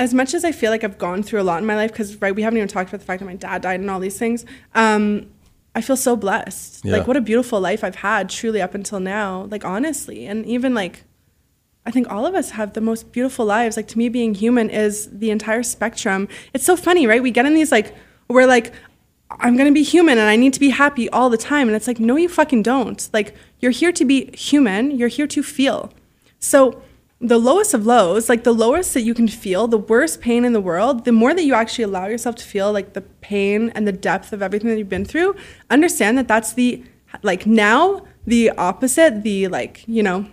[0.00, 2.16] as much as I feel like I've gone through a lot in my life, because
[2.22, 4.18] right, we haven't even talked about the fact that my dad died and all these
[4.18, 4.46] things.
[4.74, 5.26] Um,
[5.74, 6.86] I feel so blessed.
[6.86, 6.96] Yeah.
[6.96, 9.46] Like what a beautiful life I've had, truly up until now.
[9.50, 11.04] Like honestly, and even like
[11.84, 13.76] I think all of us have the most beautiful lives.
[13.76, 16.28] Like to me, being human is the entire spectrum.
[16.54, 17.22] It's so funny, right?
[17.22, 17.94] We get in these like
[18.26, 18.72] we're like,
[19.30, 21.86] I'm gonna be human and I need to be happy all the time, and it's
[21.86, 23.06] like, no, you fucking don't.
[23.12, 24.92] Like you're here to be human.
[24.92, 25.92] You're here to feel.
[26.38, 26.82] So
[27.20, 30.54] the lowest of lows, like the lowest that you can feel, the worst pain in
[30.54, 33.86] the world, the more that you actually allow yourself to feel like the pain and
[33.86, 35.36] the depth of everything that you've been through,
[35.68, 36.82] understand that that's the
[37.22, 40.26] like now the opposite, the like, you know,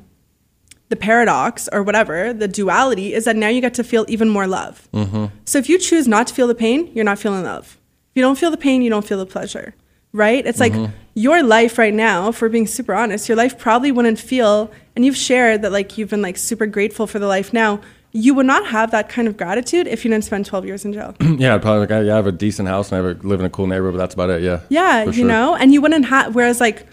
[0.89, 4.47] the paradox or whatever, the duality is that now you get to feel even more
[4.47, 4.87] love.
[4.93, 5.25] Mm-hmm.
[5.43, 7.77] So if you choose not to feel the pain, you're not feeling love.
[8.11, 9.75] If you don't feel the pain, you don't feel the pleasure,
[10.13, 10.45] right?
[10.45, 10.93] It's like mm-hmm.
[11.17, 15.17] Your life right now, for being super honest, your life probably wouldn't feel, and you've
[15.17, 17.81] shared that like you've been like super grateful for the life now.
[18.11, 20.93] You would not have that kind of gratitude if you didn't spend 12 years in
[20.93, 21.15] jail.
[21.21, 23.27] yeah, I'd probably like, I, yeah, I have a decent house and I have a,
[23.27, 24.43] live in a cool neighborhood, but that's about it.
[24.43, 24.59] Yeah.
[24.69, 25.27] Yeah, you sure.
[25.27, 26.35] know, and you wouldn't have.
[26.35, 26.85] Whereas, like,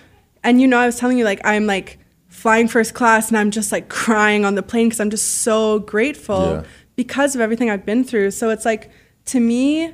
[0.43, 1.99] and you know, I was telling you, like, I'm like
[2.29, 5.81] flying first class, and I'm just like crying on the plane because I'm just so
[5.81, 6.63] grateful Yeah.
[6.97, 8.31] because of everything I've been through.
[8.31, 8.91] So it's like,
[9.27, 9.93] to me,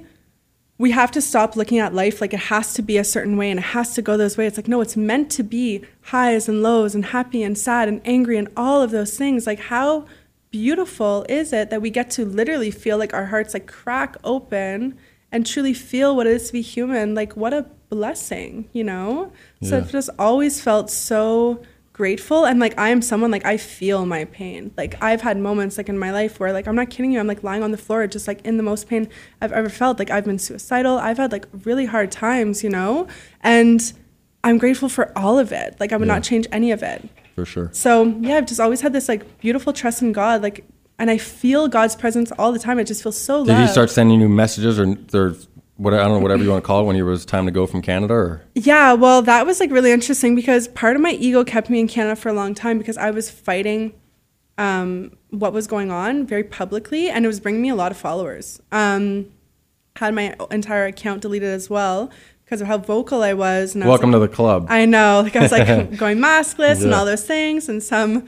[0.80, 3.50] we have to stop looking at life like it has to be a certain way
[3.50, 4.48] and it has to go those ways.
[4.48, 8.00] It's like, no, it's meant to be highs and lows and happy and sad and
[8.06, 9.46] angry and all of those things.
[9.46, 10.06] Like, how
[10.50, 14.96] beautiful is it that we get to literally feel like our hearts like crack open
[15.30, 17.14] and truly feel what it is to be human?
[17.14, 19.34] Like, what a blessing, you know?
[19.62, 19.82] So Yeah.
[19.82, 21.60] I've just always felt so
[22.04, 24.72] grateful and like I am someone like I feel my pain.
[24.74, 27.26] Like I've had moments like in my life where like I'm not kidding you, I'm
[27.26, 29.06] like lying on the floor just like in the most pain
[29.42, 29.98] I've ever felt.
[29.98, 30.96] Like I've been suicidal.
[30.96, 33.06] I've had like really hard times, you know?
[33.42, 33.80] And
[34.42, 35.76] I'm grateful for all of it.
[35.78, 36.14] Like I would Yeah.
[36.14, 37.06] not change any of it.
[37.34, 37.68] For sure.
[37.72, 40.40] So yeah, I've just always had this like beautiful trust in God.
[40.42, 40.64] Like
[40.98, 42.78] and I feel God's presence all the time.
[42.78, 43.72] It just feels so Did he loved.
[43.72, 45.34] start sending you messages or, or
[45.80, 47.52] what, I don't know, whatever you want to call it when it was time to
[47.52, 48.42] go from Canada or?
[48.54, 51.88] Yeah, well, that was like really interesting because part of my ego kept me in
[51.88, 53.94] Canada for a long time because I was fighting
[54.58, 57.96] um, what was going on very publicly, and it was bringing me a lot of
[57.96, 58.60] followers.
[58.70, 59.26] Um,
[59.96, 62.10] had my entire account deleted as well
[62.44, 63.74] because of how vocal I was.
[63.74, 64.66] And I was Welcome like- to the club.
[64.68, 68.26] I know, like I was like going maskless and all those things, and some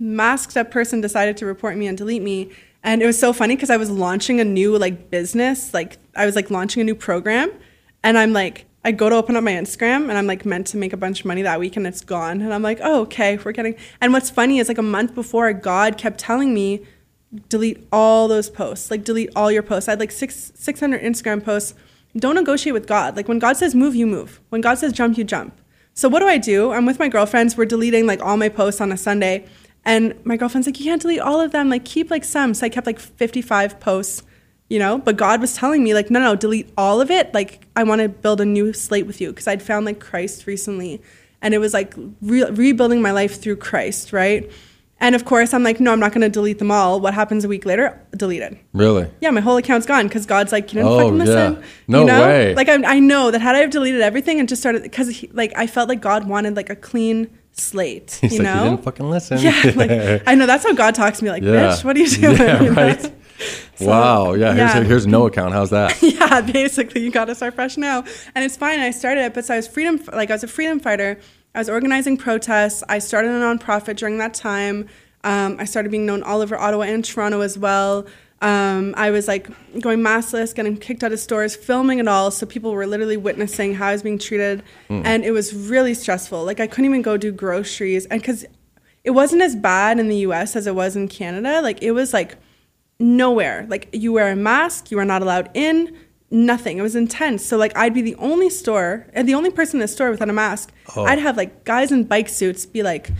[0.00, 2.50] masked up person decided to report me and delete me.
[2.82, 6.26] And it was so funny because I was launching a new like business, like I
[6.26, 7.50] was like launching a new program,
[8.02, 10.76] and I'm like, I go to open up my Instagram and I'm like meant to
[10.76, 12.40] make a bunch of money that week and it's gone.
[12.40, 13.74] And I'm like, oh, okay, we're getting.
[14.00, 16.86] And what's funny is like a month before, God kept telling me,
[17.48, 19.88] delete all those posts, like delete all your posts.
[19.88, 21.74] I had like six 600 Instagram posts.
[22.16, 23.16] Don't negotiate with God.
[23.16, 24.40] Like when God says move, you move.
[24.48, 25.60] When God says jump, you jump.
[25.92, 26.72] So what do I do?
[26.72, 27.56] I'm with my girlfriends.
[27.56, 29.46] We're deleting like all my posts on a Sunday.
[29.84, 31.68] And my girlfriend's like, you can't delete all of them.
[31.70, 32.52] Like keep like some.
[32.54, 34.22] So I kept like 55 posts,
[34.68, 37.32] you know, but God was telling me like, no, no, delete all of it.
[37.32, 39.32] Like I want to build a new slate with you.
[39.32, 41.00] Cause I'd found like Christ recently
[41.40, 44.12] and it was like re- rebuilding my life through Christ.
[44.12, 44.50] Right.
[45.00, 47.00] And of course I'm like, no, I'm not going to delete them all.
[47.00, 47.98] What happens a week later?
[48.16, 48.58] Deleted.
[48.74, 49.08] Really?
[49.20, 51.54] Yeah, my whole account's gone because God's like, you didn't Oh, fucking listen.
[51.54, 51.68] yeah.
[51.86, 52.20] No you know?
[52.26, 52.54] way.
[52.56, 55.52] Like I, I know that had I have deleted everything and just started because like
[55.56, 58.18] I felt like God wanted like a clean slate.
[58.20, 58.64] He's you like, know?
[58.64, 59.38] you didn't fucking listen.
[59.38, 59.90] yeah, like
[60.26, 61.30] I know that's how God talks to me.
[61.30, 61.72] Like, Yeah.
[61.72, 62.36] bitch, what are you doing?
[62.36, 62.82] Yeah, You know?
[62.82, 63.12] right.
[63.80, 64.32] wow.
[64.34, 64.54] Yeah.
[64.54, 64.82] Here's, yeah.
[64.82, 65.52] here's no account.
[65.52, 65.96] How's that?
[66.02, 68.04] yeah, basically, you got to start fresh now.
[68.34, 68.80] And it's fine.
[68.80, 71.18] I started it, but so I was freedom, like I was a freedom fighter.
[71.54, 72.82] I was organizing protests.
[72.88, 74.88] I started a nonprofit during that time.
[75.24, 78.06] Um, I started being known all over Ottawa and Toronto as well.
[78.40, 79.48] Um, I was like
[79.80, 82.30] going massless, getting kicked out of stores, filming it all.
[82.30, 84.62] So people were literally witnessing how I was being treated.
[84.88, 86.44] And it was really stressful.
[86.44, 88.06] Like I couldn't even go do groceries.
[88.06, 88.44] And because
[89.02, 92.12] it wasn't as bad in the US as it was in Canada, like it was
[92.12, 92.36] like,
[93.00, 93.66] nowhere.
[93.68, 95.96] Like you wear a mask, you are not allowed in,
[96.30, 96.78] nothing.
[96.78, 97.44] It was intense.
[97.44, 100.28] So like I'd be the only store, and the only person in the store without
[100.28, 100.72] a mask.
[100.96, 101.04] Oh.
[101.04, 103.10] I'd have like guys in bike suits be like,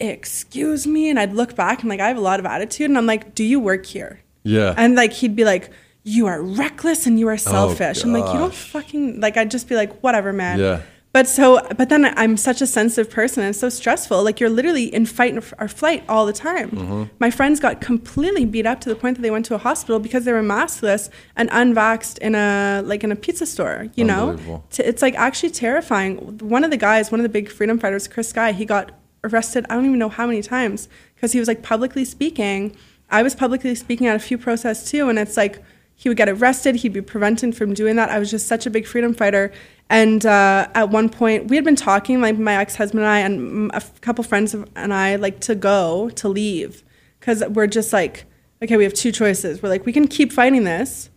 [0.00, 2.98] "Excuse me," and I'd look back and like I have a lot of attitude, and
[2.98, 4.74] I'm like, "Do you work here?" Yeah.
[4.76, 5.70] And like he'd be like,
[6.04, 9.68] "You are reckless and you are selfish." I'm like, "You don't fucking like." I'd just
[9.68, 10.82] be like, "Whatever, man." Yeah.
[11.14, 14.24] But so, but then I'm such a sensitive person and it's so stressful.
[14.24, 16.70] Like you're literally in fight or flight all the time.
[16.72, 17.02] Mm-hmm.
[17.20, 20.00] My friends got completely beat up to the point that they went to a hospital
[20.00, 23.86] because they were maskless and unvaxxed in a like in a pizza store.
[23.94, 26.38] You know, it's like actually terrifying.
[26.38, 28.90] One of the guys, one of the big freedom fighters, Chris Sky, he got
[29.22, 29.66] arrested.
[29.70, 32.76] I don't even know how many times because he was like publicly speaking.
[33.10, 35.62] I was publicly speaking at a few protests too, and it's like
[35.96, 36.76] he would get arrested.
[36.76, 38.10] He'd be prevented from doing that.
[38.10, 39.52] I was just such a big freedom fighter.
[39.88, 43.18] And uh, at one point, we had been talking, like my ex husband and I,
[43.20, 46.82] and a couple friends and I, like to go, to leave.
[47.20, 48.24] Because we're just like,
[48.62, 49.62] okay, we have two choices.
[49.62, 51.10] We're like, we can keep fighting this.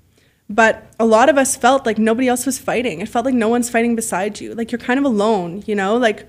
[0.50, 3.02] But a lot of us felt like nobody else was fighting.
[3.02, 4.54] It felt like no one's fighting beside you.
[4.54, 5.98] Like you're kind of alone, you know?
[5.98, 6.28] Like,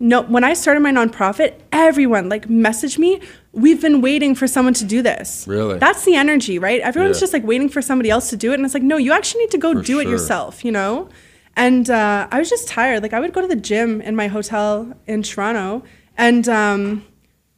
[0.00, 3.20] no, when I started my nonprofit, everyone like messaged me.
[3.52, 5.44] We've been waiting for someone to do this.
[5.48, 5.78] Really?
[5.78, 6.80] That's the energy, right?
[6.80, 7.20] Everyone's Yeah.
[7.20, 9.40] just like waiting for somebody else to do it, and it's like, no, you actually
[9.42, 11.08] need to go For do it yourself, you know.
[11.56, 13.02] And uh, I was just tired.
[13.02, 15.82] Like I would go to the gym in my hotel in Toronto,
[16.16, 17.04] and um,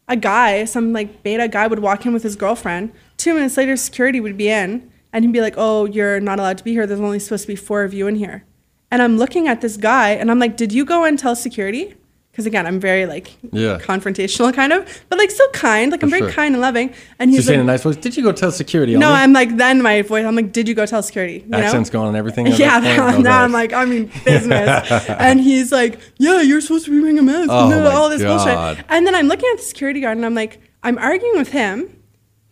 [0.09, 2.93] a guy, some like beta guy, would walk in with his girlfriend.
[3.19, 6.57] Two minutes later, security would be in, and he'd be like, "Oh, you're not allowed
[6.59, 6.87] to be here.
[6.87, 8.45] There's only supposed to be four of you in here."
[8.91, 11.95] And I'm looking at this guy, and I'm like, "Did you go and tell security?"
[12.41, 13.79] Because again, I'm very like Yeah.
[13.79, 15.93] confrontational kind of, but like still kind.
[15.93, 16.33] Like I'm For very sure.
[16.33, 16.95] kind and loving.
[17.19, 17.97] And he's saying in a nice voice.
[17.97, 18.97] Did you go tell security?
[18.97, 20.25] "No." I'm like, then my voice.
[20.25, 21.59] I'm like, "Did you go tell security?" You know?
[21.59, 22.47] accent's gone and everything.
[22.61, 23.19] Yeah, now.
[23.19, 24.91] No I'm like, I mean, business.
[25.09, 27.51] and he's like, yeah, you're supposed to be wearing a mask.
[27.51, 28.45] Oh and all this God.
[28.45, 28.85] bullshit.
[28.89, 31.95] And then I'm looking at the security guard and I'm like, I'm arguing with him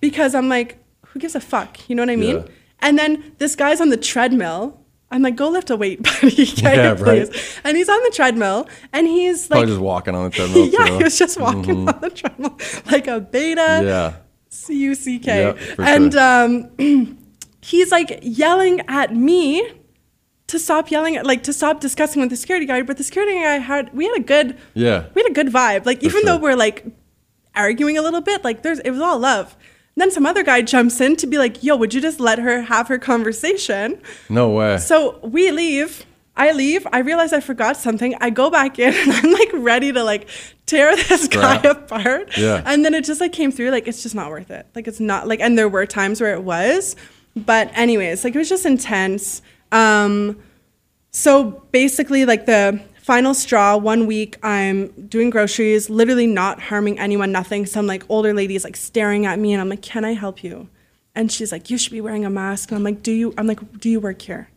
[0.01, 0.77] because I'm like,
[1.07, 1.89] who gives a fuck?
[1.89, 2.37] You know what I mean?
[2.37, 2.43] Yeah.
[2.81, 4.79] And then this guy's on the treadmill.
[5.11, 6.47] I'm like, go lift a weight, buddy.
[6.47, 7.29] Can Yeah, you please?
[7.31, 7.61] right.
[7.65, 10.67] And he's on the treadmill and he's like, Probably just walking on the treadmill.
[10.69, 10.97] yeah, too.
[10.99, 12.59] he was just walking on the treadmill
[12.91, 13.81] like a beta.
[13.85, 14.17] yeah.
[14.51, 15.55] C U C K.
[15.79, 16.45] And sure.
[16.79, 17.19] um,
[17.63, 19.73] he's like yelling at me
[20.49, 22.87] to stop yelling, at, like to stop discussing with the security guard.
[22.87, 25.05] But the security guy had, we had a good, Yeah.
[25.15, 25.85] we had a good vibe.
[25.87, 26.87] Like even though we're like
[27.55, 29.57] arguing a little bit, like there's, it was all love.
[29.99, 32.63] Then some other guy jumps in to be like, "Yo, would you just let her
[32.63, 34.79] have her conversation?" No way.
[34.79, 36.05] So we leave.
[36.37, 36.87] I leave.
[36.93, 38.15] I realize I forgot something.
[38.21, 40.29] I go back in and I'm like ready to like
[40.67, 42.37] tear this guy apart.
[42.39, 42.63] Yeah.
[42.65, 44.67] And then it just like came through like it's just not worth it.
[44.75, 46.95] Like it's not like and there were times where it was,
[47.35, 49.43] but anyways, like it was just intense.
[49.73, 50.39] Um
[51.11, 57.33] so basically like the final straw one week i'm doing groceries literally not harming anyone
[57.33, 57.65] nothing.
[57.65, 60.45] Some like older lady is like staring at me and i'm like can i help
[60.45, 60.69] you?
[61.15, 62.71] And she's like you should be wearing a mask.
[62.71, 64.51] And i'm like do you i'm like do you work here?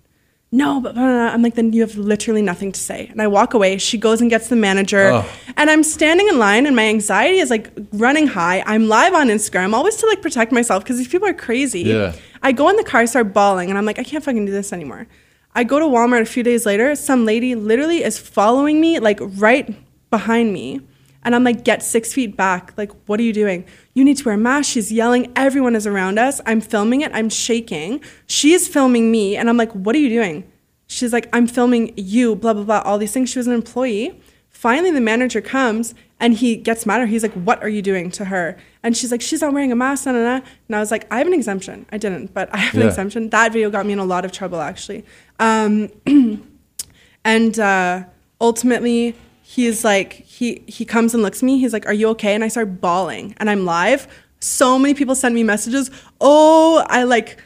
[0.52, 3.08] No but blah, blah, blah." i'm like then you have literally nothing to say.
[3.08, 3.78] And i walk away.
[3.78, 5.06] She goes and gets the manager.
[5.14, 5.26] Ugh.
[5.56, 8.62] and i'm standing in line and my anxiety is like running high.
[8.66, 11.84] I'm live on instagram always to like protect myself because these people are crazy.
[11.84, 12.16] Yeah.
[12.43, 14.52] I go in the car, I start bawling, and I'm like, I can't fucking do
[14.52, 15.08] this anymore.
[15.54, 16.95] I go to Walmart a few days later.
[16.95, 19.76] Some lady literally is following me, like right
[20.10, 20.82] behind me.
[21.24, 22.74] And I'm like, get six feet back.
[22.78, 23.66] Like, what are you doing?
[23.93, 24.72] You need to wear a mask.
[24.72, 25.32] She's yelling.
[25.36, 26.41] Everyone is around us.
[26.45, 27.12] I'm filming it.
[27.14, 28.02] I'm shaking.
[28.26, 29.36] She is filming me.
[29.36, 30.49] And I'm like, what are you doing?
[30.88, 33.30] She's like, I'm filming you, blah, blah, blah, all these things.
[33.30, 34.20] She was an employee.
[34.49, 37.08] Finally, the manager comes and he gets mad at her.
[37.08, 38.58] He's like, What are you doing to her?
[38.84, 40.06] And she's like, She's not wearing a mask.
[40.06, 40.46] Nah, nah, nah.
[40.68, 41.86] And I was like, I have an exemption.
[41.92, 42.88] I didn't, but I have an Yeah.
[42.88, 43.30] exemption.
[43.30, 45.06] That video got me in a lot of trouble, actually.
[45.40, 45.90] Um,
[47.24, 48.04] and uh,
[48.40, 51.60] ultimately, he's like, he, he comes and looks at me.
[51.60, 52.34] He's like, Are you okay?
[52.36, 54.08] And I start bawling and I'm live.
[54.40, 55.92] So many people send me messages.
[56.20, 57.40] Oh, I like,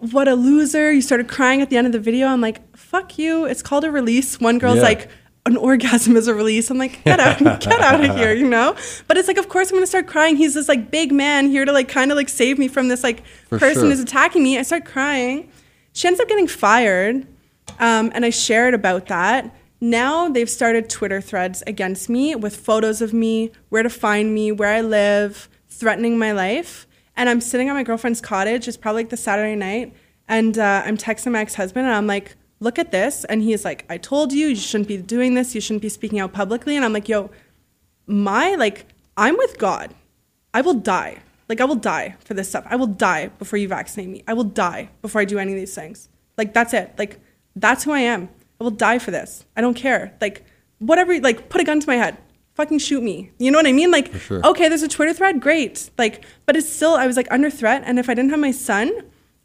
[0.00, 0.92] what a loser.
[0.92, 2.26] You started crying at the end of the video.
[2.26, 3.46] I'm like, fuck you.
[3.46, 4.38] It's called a release.
[4.38, 4.82] One girl's Yeah.
[4.82, 5.08] like,
[5.48, 6.70] an orgasm is a release.
[6.70, 8.76] I'm like, get out, get out of here, you know?
[9.06, 10.36] But it's like, of course I'm gonna start crying.
[10.36, 13.02] He's this like big man here to like kind of like save me from this
[13.02, 13.90] like For person sure.
[13.90, 14.58] who's attacking me.
[14.58, 15.50] I start crying.
[15.92, 17.26] She ends up getting fired.
[17.80, 19.54] Um, and I shared about that.
[19.80, 24.50] Now they've started Twitter threads against me with photos of me, where to find me,
[24.50, 26.86] where I live, threatening my life.
[27.16, 28.68] And I'm sitting at my girlfriend's cottage.
[28.68, 29.94] It's probably like the Saturday night.
[30.28, 33.24] And uh, I'm texting my ex husband and I'm like, look at this.
[33.24, 35.54] And he's like, I told you, you shouldn't be doing this.
[35.54, 36.76] You shouldn't be speaking out publicly.
[36.76, 37.30] And I'm like, yo,
[38.06, 38.86] my, like,
[39.16, 39.94] I'm with God.
[40.52, 41.18] I will die.
[41.48, 42.66] Like, I will die for this stuff.
[42.68, 44.22] I will die before you vaccinate me.
[44.26, 46.08] I will die before I do any of these things.
[46.36, 46.94] Like, that's it.
[46.98, 47.20] Like,
[47.56, 48.28] that's who I am.
[48.60, 49.44] I will die for this.
[49.56, 50.14] I don't care.
[50.20, 50.44] Like,
[50.78, 52.18] whatever, like, put a gun to my head.
[52.54, 53.30] Fucking shoot me.
[53.38, 53.92] You know what I mean?
[53.92, 54.44] Like, sure.
[54.44, 55.40] okay, there's a Twitter thread.
[55.40, 55.90] Great.
[55.96, 57.82] Like, but it's still, I was like under threat.
[57.86, 58.90] And if I didn't have my son,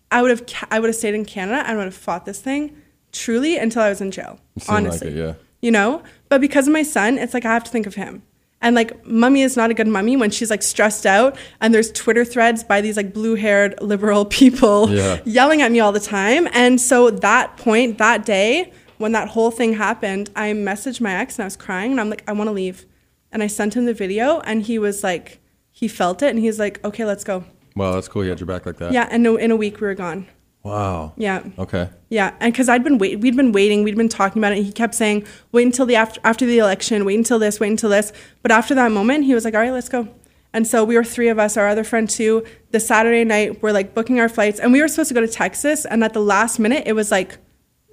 [0.10, 1.64] I would have, I would have stayed in Canada.
[1.64, 2.76] I would have fought this thing
[3.14, 4.40] truly until I was in jail.
[4.58, 5.34] Seemed like honestly it, yeah.
[5.62, 8.22] you know but because of my son it's like i have to think of him
[8.62, 11.92] and like mummy is not a good mummy when she's like stressed out and there's
[11.92, 15.22] twitter threads by these like blue haired liberal people Yeah.
[15.26, 19.52] yelling at me all the time and so that point that day when that whole
[19.52, 22.48] thing happened, I messaged my ex and I was crying and I'm like, I want
[22.48, 22.86] to leave.
[23.34, 25.40] And I sent him the video and he was like,
[25.72, 27.44] he felt it and he's like, okay, let's go.
[27.76, 28.22] Wow, that's cool.
[28.22, 28.94] He had your back like that.
[28.94, 29.08] Yeah.
[29.12, 30.28] And no, in a week we were gone.
[30.64, 31.14] Wow.
[31.18, 31.44] Yeah.
[31.60, 31.90] Okay.
[32.10, 34.60] Yeah, and because I'd been wait, we'd been waiting, we'd been talking about it.
[34.60, 37.04] And he kept saying, "Wait until the after after the election.
[37.04, 37.60] Wait until this.
[37.60, 40.08] Wait until this." But after that moment, he was like, "All right, let's go."
[40.54, 42.46] And so we were three of us, our other friend too.
[42.72, 45.28] The Saturday night, we're like booking our flights, and we were supposed to go to
[45.28, 45.86] Texas.
[45.86, 47.38] And at the last minute, it was like,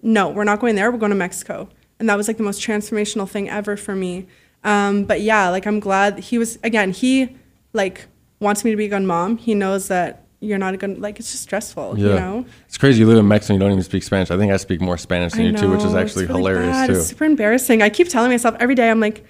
[0.03, 0.93] "No, we're not going there.
[0.93, 1.69] We're going to Mexico."
[1.99, 4.27] And that was like the most transformational thing ever for me.
[4.63, 6.93] Um, but yeah, like I'm glad he was again.
[6.93, 7.37] He
[7.73, 8.07] like
[8.39, 9.39] wants me to be a good mom.
[9.39, 11.99] He knows that you're not gonna like it's just stressful.
[11.99, 12.07] Yeah.
[12.09, 12.45] You know.
[12.67, 13.01] It's crazy.
[13.01, 14.31] You live in Mexico and you don't even speak Spanish.
[14.31, 16.87] I think I speak more Spanish than you too, which is actually really hilarious bad.
[16.89, 16.93] too.
[16.95, 17.83] It's super embarrassing.
[17.83, 19.25] I keep telling myself every day, I'm like,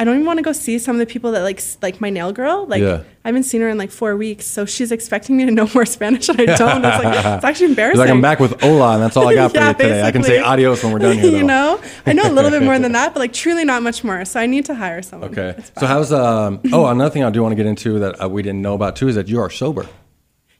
[0.00, 2.10] I don't even want to go see some of the people that like like my
[2.10, 2.66] nail girl.
[2.66, 3.02] Like Yeah.
[3.24, 5.84] I haven't seen her in like four weeks, so she's expecting me to know more
[5.96, 6.84] Spanish and I don't.
[6.84, 7.98] It's like it's actually embarrassing.
[8.00, 10.02] like I'm back with hola, and that's all I got for Yeah, you today.
[10.02, 10.48] I can say basically.
[10.52, 11.30] adios when we're done here.
[11.36, 14.02] you know, I know a little bit more than that, but like truly not much
[14.02, 14.24] more.
[14.24, 15.30] So I need to hire someone.
[15.30, 15.60] Okay.
[15.78, 16.60] So how's um?
[16.72, 18.96] Oh, another thing I do want to get into that uh, we didn't know about
[18.96, 19.86] too is that you are sober.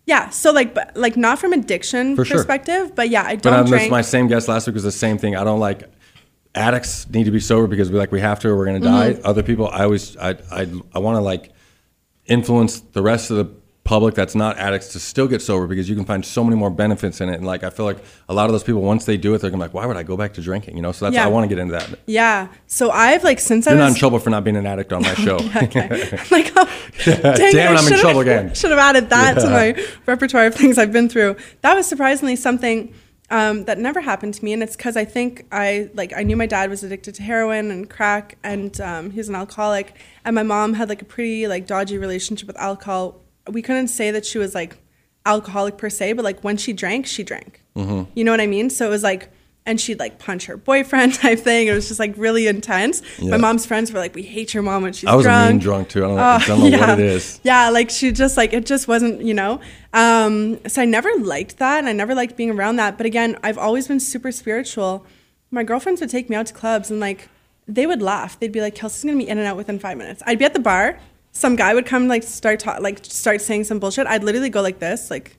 [0.08, 0.30] Yeah.
[0.30, 2.38] So like, but, like not from addiction For sure.
[2.38, 3.90] perspective, but yeah, I don't um, this drink.
[3.90, 5.36] my same guest last week was the same thing.
[5.36, 5.82] I don't like
[6.54, 9.12] addicts need to be sober because we like we have to or we're gonna die.
[9.12, 9.26] Mm-hmm.
[9.26, 11.52] Other people, I always I I I want to like
[12.24, 13.44] influence the rest of the
[13.88, 16.68] public that's not addicts to still get sober because you can find so many more
[16.68, 17.36] benefits in it.
[17.36, 17.96] And like I feel like
[18.28, 19.96] a lot of those people once they do it, they're gonna be like, why would
[19.96, 20.76] I go back to drinking?
[20.76, 20.92] You know.
[20.92, 21.24] So that's Yeah.
[21.24, 21.98] I want to get into that.
[22.04, 22.48] yeah.
[22.66, 24.92] So I've like since You're I not was in trouble for not being an addict
[24.92, 25.36] on my show.
[25.36, 25.88] okay.
[26.30, 26.68] like, oh,
[27.02, 28.52] dang Damn it, I'm in trouble again.
[28.52, 31.36] Should have added that to my repertoire of things I've been through.
[31.62, 32.92] That was surprisingly something
[33.30, 36.36] um, that never happened to me, and it's because I think I like I knew
[36.36, 39.94] my dad was addicted to heroin and crack, and um, he was an alcoholic,
[40.26, 43.22] and my mom had like a pretty like dodgy relationship with alcohol.
[43.48, 44.78] We couldn't say that she was like
[45.26, 47.62] alcoholic per se, but like when she drank, she drank.
[47.76, 48.10] Mm-hmm.
[48.14, 48.70] You know what I mean?
[48.70, 49.30] So it was like,
[49.66, 51.68] and she'd like punch her boyfriend type thing.
[51.68, 53.02] It was just like really intense.
[53.18, 53.32] Yeah.
[53.32, 55.50] My mom's friends were like, "We hate your mom when she's drunk." I was drunk."
[55.50, 56.04] mean drunk too.
[56.04, 57.40] I don't, I don't know what it is.
[57.44, 59.60] Yeah, like she just like it just wasn't, you know.
[59.92, 62.96] Um, so I never liked that, and I never liked being around that.
[62.96, 65.04] But again, I've always been super spiritual.
[65.50, 67.28] My girlfriends would take me out to clubs, and like
[67.66, 68.40] they would laugh.
[68.40, 70.54] They'd be like, "Kelsey's gonna be in and out within five minutes." I'd be at
[70.54, 70.98] the bar.
[71.32, 74.06] Some guy would come like start ta- like start saying some bullshit.
[74.06, 75.36] I'd literally go like this, like.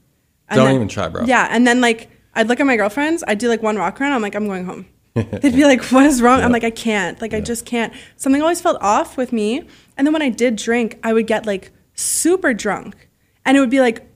[0.54, 1.26] Don't even try, bro.
[1.26, 3.24] Yeah, and then like I'd look at my girlfriends.
[3.28, 4.14] I'd do like one walk around.
[4.14, 4.88] I'm like, I'm going home.
[5.16, 7.20] They'd be like, "What is wrong?" I'm like, "I can't.
[7.22, 9.64] Like, I just can't." Something always felt off with me.
[9.98, 13.10] And then when I did drink, I would get like super drunk,
[13.46, 14.08] and it would be like,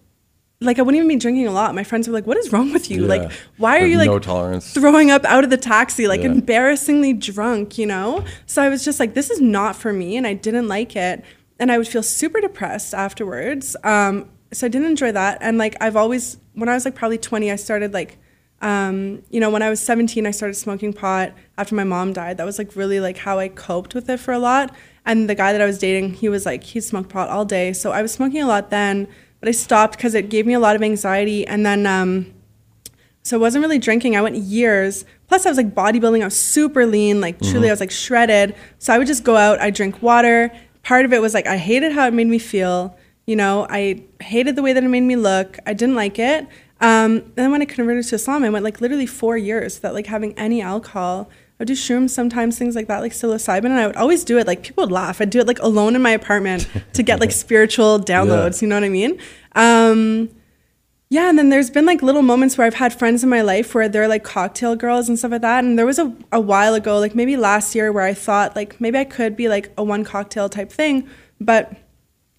[0.61, 1.75] like I wouldn't even be drinking a lot.
[1.75, 3.01] My friends were like, "What is wrong with you?
[3.01, 3.07] Yeah.
[3.07, 4.71] Like, why are you like no tolerance.
[4.73, 6.27] throwing up out of the taxi, like Yeah.
[6.27, 8.23] embarrassingly drunk?" You know.
[8.45, 11.23] So I was just like, "This is not for me," and I didn't like it,
[11.59, 13.75] and I would feel super depressed afterwards.
[13.83, 17.17] Um, so I didn't enjoy that, and like I've always, when I was like probably
[17.17, 18.17] 20, I started like
[18.63, 22.37] um, you know, when I was 17, I started smoking pot after my mom died.
[22.37, 24.73] That was like really like how I coped with it for a lot.
[25.05, 27.73] And the guy that I was dating, he was like, he smoked pot all day.
[27.73, 29.09] So I was smoking a lot then,
[29.41, 31.45] but I stopped because it gave me a lot of anxiety.
[31.45, 32.33] And then, um,
[33.21, 34.15] so I wasn't really drinking.
[34.15, 35.03] I went years.
[35.27, 36.21] Plus, I was like bodybuilding.
[36.21, 37.19] I was super lean.
[37.19, 38.55] Like, truly, I was like shredded.
[38.79, 39.59] So I would just go out.
[39.59, 40.51] I drink water.
[40.83, 42.95] Part of it was like, I hated how it made me feel.
[43.25, 45.57] You know, I hated the way that it made me look.
[45.65, 46.45] I didn't like it.
[46.81, 49.93] Um, and then when I converted to Islam, I went like literally four years without
[49.93, 51.29] like having any alcohol.
[51.31, 54.37] I would do shrooms sometimes, things like that, like psilocybin, and I would always do
[54.37, 54.45] it.
[54.45, 55.21] Like people would laugh.
[55.21, 58.61] I'd do it like alone in my apartment to get like spiritual downloads.
[58.61, 59.17] You know what I mean?
[59.55, 60.29] Um,
[61.13, 63.75] yeah, and then there's been like little moments where I've had friends in my life
[63.75, 65.63] where they're like cocktail girls and stuff like that.
[65.63, 68.81] And there was a, a while ago, like maybe last year, where I thought like
[68.81, 71.07] maybe I could be like a one cocktail type thing,
[71.39, 71.71] but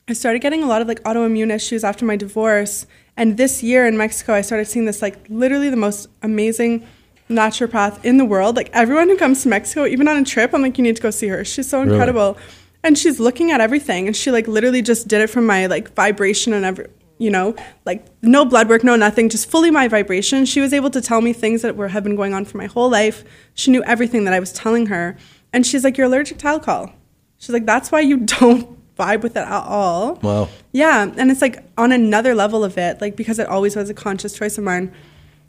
[0.09, 2.85] I started getting a lot of like autoimmune issues after my divorce.
[3.17, 6.85] And this year in Mexico, I started seeing this like literally the most amazing
[7.31, 8.57] naturopath in the world.
[8.57, 11.03] Like everyone who comes to Mexico, even on a trip, I'm like, you need to
[11.03, 11.45] go see her.
[11.45, 11.93] She's so Really?
[11.93, 12.37] incredible.
[12.83, 14.09] And she's looking at everything.
[14.09, 16.89] And she like literally just did it from my like vibration and every,
[17.25, 20.45] you know, like no blood work, no nothing, just fully my vibration.
[20.45, 22.67] She was able to tell me things that were have been going on for my
[22.67, 23.25] whole life.
[23.55, 25.17] She knew everything that I was telling her.
[25.53, 26.93] And she's like, you're allergic to alcohol.
[27.39, 30.17] She's like, that's why you don't vibe with it at all.
[30.17, 30.49] Wow.
[30.73, 33.95] Yeah, and it's like on another level of it, like because it always was a
[33.95, 34.93] conscious choice of mine.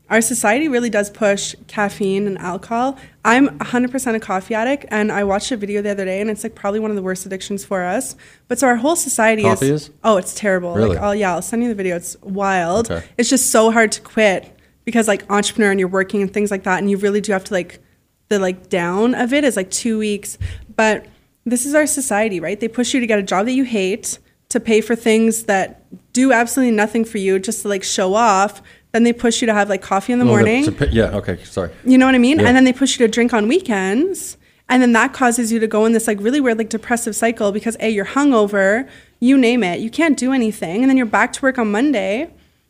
[0.10, 2.98] Our society really does push caffeine and alcohol.
[3.24, 6.44] I'm 100% a coffee addict, and I watched a video the other day, and it's
[6.44, 8.16] like probably one of the worst addictions for us.
[8.48, 9.92] But so our whole society Coffee is, is?
[10.04, 10.76] oh, it's terrible.
[10.76, 10.90] Really?
[10.90, 11.96] Like, oh yeah, I'll send you the video.
[11.96, 12.92] It's wild.
[12.92, 13.06] Okay.
[13.18, 16.64] It's just so hard to quit because like entrepreneur and you're working and things like
[16.64, 17.80] that, and you really do have to like
[18.28, 20.38] the like down of it is like two weeks.
[20.76, 21.08] But
[21.46, 22.60] this is our society, right?
[22.60, 25.82] They push you to get a job that you hate, to pay for things that
[26.14, 28.62] do absolutely nothing for you, just to like show off
[28.96, 30.74] Then they push you to have like coffee in the Oh, morning.
[30.74, 31.18] pi- yeah.
[31.18, 31.38] Okay.
[31.44, 31.70] Sorry.
[31.84, 32.40] You know what I mean?
[32.40, 32.48] Yeah.
[32.48, 34.38] And then they push you to drink on weekends.
[34.70, 37.52] And then that causes you to go in this like really weird, like depressive cycle
[37.52, 38.88] because A, you're hungover,
[39.20, 40.82] you name it, you can't do anything.
[40.82, 42.30] And then you're back to work on Monday.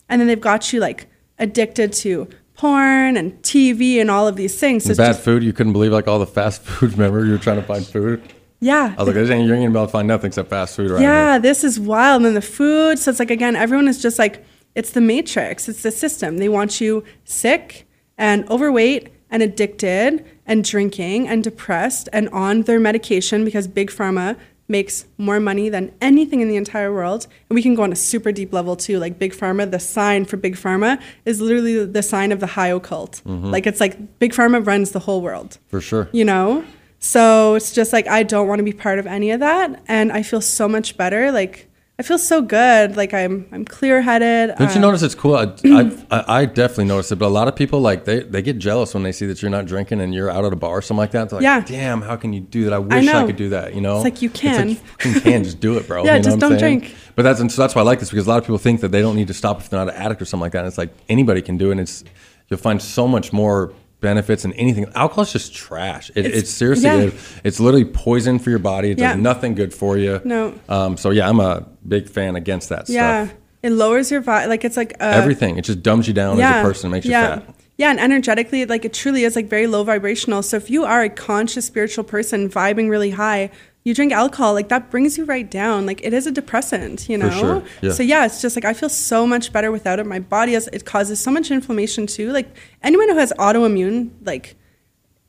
[0.09, 1.05] And then they've got you like
[1.37, 4.85] addicted to porn and TV and all of these things.
[4.85, 5.43] So it's Bad just- food.
[5.43, 6.93] You couldn't believe like all the fast food.
[6.93, 8.19] Remember, you were trying to find food.
[8.61, 8.95] yeah.
[8.97, 10.89] I was like, "This ain't you're gonna be able to find nothing except fast food
[10.89, 12.17] around yeah, here." this is wild.
[12.17, 12.97] And then the food.
[12.97, 14.43] So it's like, again, everyone is just like,
[14.75, 16.37] it's the matrix, it's the system.
[16.37, 22.79] They want you sick and overweight and addicted and drinking and depressed and on their
[22.79, 27.27] medication because Big Pharma makes more money than anything in the entire world.
[27.49, 28.97] And we can go on a super deep level too.
[28.99, 32.69] Like Big Pharma, the sign for Big Pharma is literally the sign of the high
[32.69, 33.21] occult.
[33.25, 33.51] Mm-hmm.
[33.51, 36.09] Like it's like Big Pharma runs the whole world For sure.
[36.11, 36.63] you know
[36.97, 40.11] so it's just like i don't want to be part of any of that and
[40.13, 44.69] i feel so much better like i feel so good like i'm i'm clear-headed Don't
[44.69, 45.35] you um, notice it's cool?
[45.35, 48.41] I, I, I I definitely noticed it, but a lot of people like they, they
[48.41, 50.77] get jealous when they see that you're not drinking and you're out at a bar
[50.77, 51.29] or something like that.
[51.29, 51.61] They're like, Yeah.
[51.61, 52.73] damn, how can you do that?
[52.73, 53.25] I wish I, know.
[53.25, 53.73] could do that.
[53.73, 54.69] You know, It's like you can.
[55.05, 56.03] you can just do it, bro.
[56.05, 56.79] Yeah, You know just what I'm don't saying?
[56.81, 56.95] drink.
[57.15, 58.81] But that's and so that's why I like this because a lot of people think
[58.81, 60.59] that they don't need to stop if they're not an addict or something like that.
[60.59, 61.73] And it's like anybody can do it.
[61.73, 62.03] And it's
[62.49, 63.71] you'll find so much more
[64.01, 64.85] benefits and anything.
[64.95, 66.09] Alcohol is just trash.
[66.15, 66.97] It, it's, It's- seriously, yeah.
[66.97, 68.91] it- it's literally poison for your body.
[68.91, 69.15] It does Yeah.
[69.15, 70.21] nothing good for you.
[70.23, 70.53] No.
[70.69, 72.93] Um, so yeah, I'm a big fan against that stuff.
[72.95, 73.37] yeah stuff.
[73.63, 75.57] it lowers your vibe like it's like uh, Everything.
[75.57, 77.35] It just dumbs you down as a person, makes yeah.
[77.35, 77.55] you fat.
[77.77, 80.41] Yeah, and energetically, like it truly is like very low vibrational.
[80.43, 83.49] So if you are a conscious spiritual person vibing really high,
[83.85, 85.85] you drink alcohol, like that brings you right down.
[85.85, 87.29] Like it is a depressant, you know?
[87.29, 87.91] sure, yeah.
[87.91, 90.05] So yeah, it's just like I feel so much better without it.
[90.07, 92.31] My body has it causes so much inflammation too.
[92.33, 92.49] Like
[92.83, 94.55] anyone who has autoimmune, like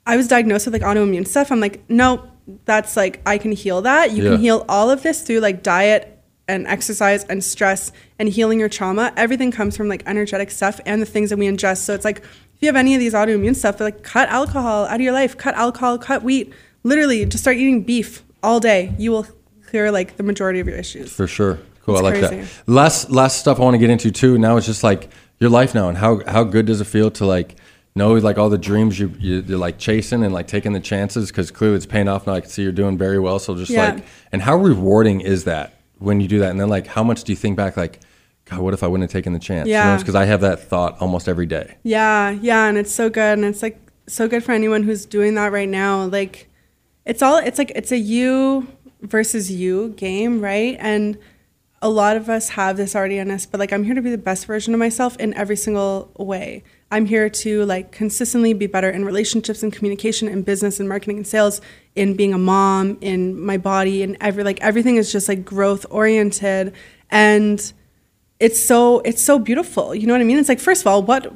[0.07, 1.53] I was diagnosed with like autoimmune stuff.
[1.53, 2.29] I'm like, no,
[2.65, 4.13] that's like I can heal that.
[4.13, 4.31] You Yeah.
[4.31, 6.13] can heal all of this through like diet
[6.49, 9.13] and exercise and stress and healing your trauma.
[9.19, 11.79] Everything comes from like energetic stuff and the things that we ingest.
[11.79, 14.95] So it's like if you have any of these autoimmune stuff, like cut alcohol out
[14.95, 16.55] of your life, cut alcohol, cut wheat.
[16.85, 18.95] Literally, just start eating beef all day.
[18.99, 19.26] You will
[19.66, 21.12] clear like the majority of your issues.
[21.12, 21.59] For sure.
[21.84, 21.95] Cool.
[21.97, 22.43] It's I like crazy.
[22.43, 22.68] that.
[22.72, 24.39] Last last stuff I want to get into too.
[24.39, 27.26] Now it's just like your life now and how how good does it feel to
[27.26, 27.57] like
[27.95, 31.28] know like all the dreams you, you you're like chasing and like taking the chances
[31.30, 32.34] because clearly it's paying off now.
[32.34, 33.39] I can see you're doing very well.
[33.39, 33.93] So just Yeah.
[33.95, 36.51] like and how rewarding is that when you do that?
[36.51, 38.01] And then like how much do you think back like
[38.47, 39.68] God, what if I wouldn't have taken the chance?
[39.68, 39.97] Yeah.
[39.99, 41.74] Because I have that thought almost every day.
[41.82, 43.76] Yeah, yeah, and it's so good, and it's like
[44.07, 46.05] so good for anyone who's doing that right now.
[46.05, 46.49] Like,
[47.07, 48.67] it's all it's like it's a you
[49.01, 50.77] versus you game, right?
[50.81, 51.17] And
[51.81, 54.11] a lot of us have this already in us, but like I'm here to be
[54.11, 56.65] the best version of myself in every single way.
[56.91, 61.19] I'm here to like consistently be better in relationships and communication and business and marketing
[61.19, 61.61] and sales,
[61.95, 65.87] in being a mom, in my body, and every like everything is just like growth
[65.91, 66.75] oriented
[67.11, 67.73] and
[68.41, 69.95] it's so it's so beautiful.
[69.95, 70.39] You know what I mean?
[70.39, 71.33] It's like first of all, what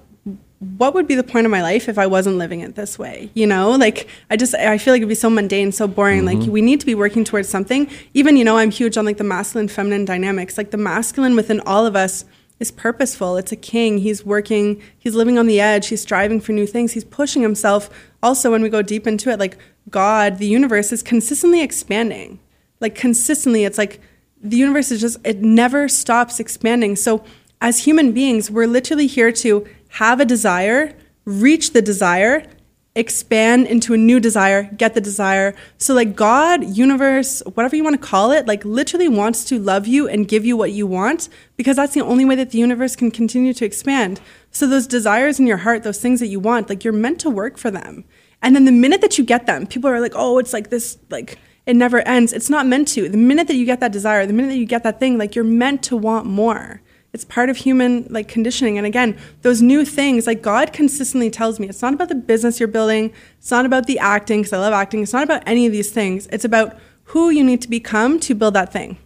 [0.60, 3.30] what would be the point of my life if I wasn't living it this way?
[3.32, 6.26] You know, like I just I feel like it'd be so mundane, so boring.
[6.26, 6.50] Like mm-hmm.
[6.50, 7.90] we need to be working towards something.
[8.12, 10.58] Even you know, I'm huge on like the masculine feminine dynamics.
[10.58, 12.26] Like the masculine within all of us
[12.58, 13.38] is purposeful.
[13.38, 13.98] It's a king.
[13.98, 14.82] He's working.
[14.98, 15.88] He's living on the edge.
[15.88, 16.92] He's striving for new things.
[16.92, 17.88] He's pushing himself.
[18.22, 19.56] Also, when we go deep into it, like
[19.88, 22.38] God, the universe is consistently expanding.
[22.80, 24.00] Like consistently, it's like
[24.42, 26.96] the universe is just it never stops expanding.
[26.96, 27.24] So
[27.62, 32.46] as human beings, we're literally here to have a desire, reach the desire,
[32.94, 35.54] expand into a new desire, get the desire.
[35.78, 39.86] So like God, universe, whatever you want to call it, like literally wants to love
[39.86, 42.96] you and give you what you want because that's the only way that the universe
[42.96, 44.20] can continue to expand.
[44.50, 47.30] So those desires in your heart, those things that you want, like you're meant to
[47.30, 48.04] work for them.
[48.42, 50.98] And then the minute that you get them, people are like, "Oh, it's like this
[51.10, 53.08] like it never ends." It's not meant to.
[53.08, 55.34] The minute that you get that desire, the minute that you get that thing, like
[55.34, 56.80] you're meant to want more
[57.12, 58.78] it's part of human like conditioning.
[58.78, 62.60] And again those new things like god consistently tells me it's not about the business
[62.60, 65.66] you're building it's not about the acting because i love acting it's not about any
[65.66, 66.26] of these things.
[66.28, 68.98] It's about who you need to become to build that thing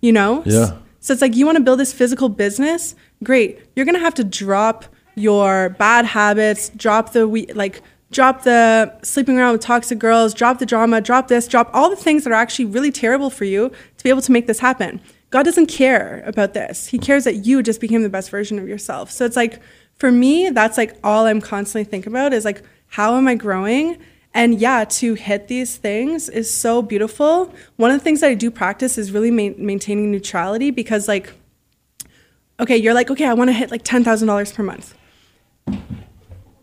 [0.00, 0.42] you know?
[0.44, 0.76] Yeah.
[1.00, 2.94] so it's like you want to build this physical business?
[3.22, 3.58] Great.
[3.74, 8.92] You're going to have to drop your bad habits drop the we like drop the
[9.02, 12.30] sleeping around with toxic girls drop the drama drop this drop all the things that
[12.30, 15.00] are actually really terrible for you to be able to make this happen
[15.34, 16.86] God doesn't care about this.
[16.86, 19.10] He cares that you just became the best version of yourself.
[19.10, 19.60] So it's like,
[19.96, 23.98] for me, that's like all I'm constantly thinking about is like, how am I growing?
[24.32, 27.52] And yeah, to hit these things is so beautiful.
[27.78, 31.32] One of the things that I do practice is really ma- maintaining neutrality because, like,
[32.60, 34.94] okay, you're like, okay, I want to hit like $10,000 per month.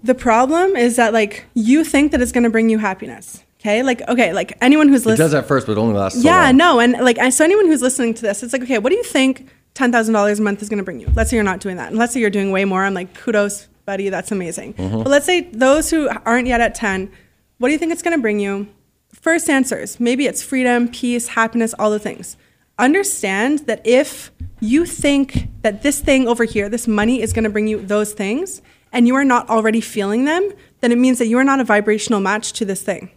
[0.02, 3.44] The problem is that, like, you think that it's going to bring you happiness.
[3.62, 3.84] Okay.
[3.84, 6.48] Like, okay, like anyone who's listening does that first, but it only lasts so yeah,
[6.48, 6.58] long.
[6.58, 8.96] no, and like I- so anyone who's listening to this, it's like, okay, what do
[8.98, 11.10] you think $10,000 a month is going to bring you.
[11.16, 11.90] Let's say you're not doing that.
[11.90, 12.84] And let's say you're doing way more.
[12.84, 14.10] I'm like, kudos, buddy.
[14.10, 14.74] That's amazing.
[14.74, 14.98] Mm-hmm.
[15.04, 17.12] But let's say those who aren't yet at 10,
[17.58, 18.68] what do you think it's going to bring you?
[19.14, 20.00] First answers.
[20.00, 22.36] Maybe it's freedom, peace, happiness, all the things.
[22.80, 27.50] Understand that if you think that this thing over here, this money is going to
[27.50, 31.28] bring you those things, and you are not already feeling them, then it means that
[31.28, 33.12] you are not a vibrational match to this thing.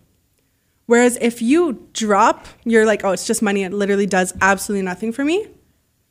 [0.87, 3.63] Whereas if you drop, you're like, oh, it's just money.
[3.65, 5.49] It literally does absolutely nothing for me,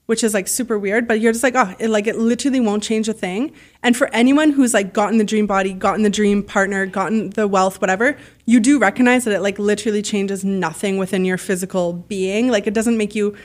[0.08, 1.08] which is like super weird.
[1.08, 3.52] But you're just like, oh, it like it literally won't change a thing.
[3.84, 7.48] And for anyone who's like gotten the dream body, gotten the dream partner, gotten the
[7.48, 12.50] wealth, whatever, you do recognize that it like literally changes nothing within your physical being.
[12.50, 13.36] Like it doesn't make you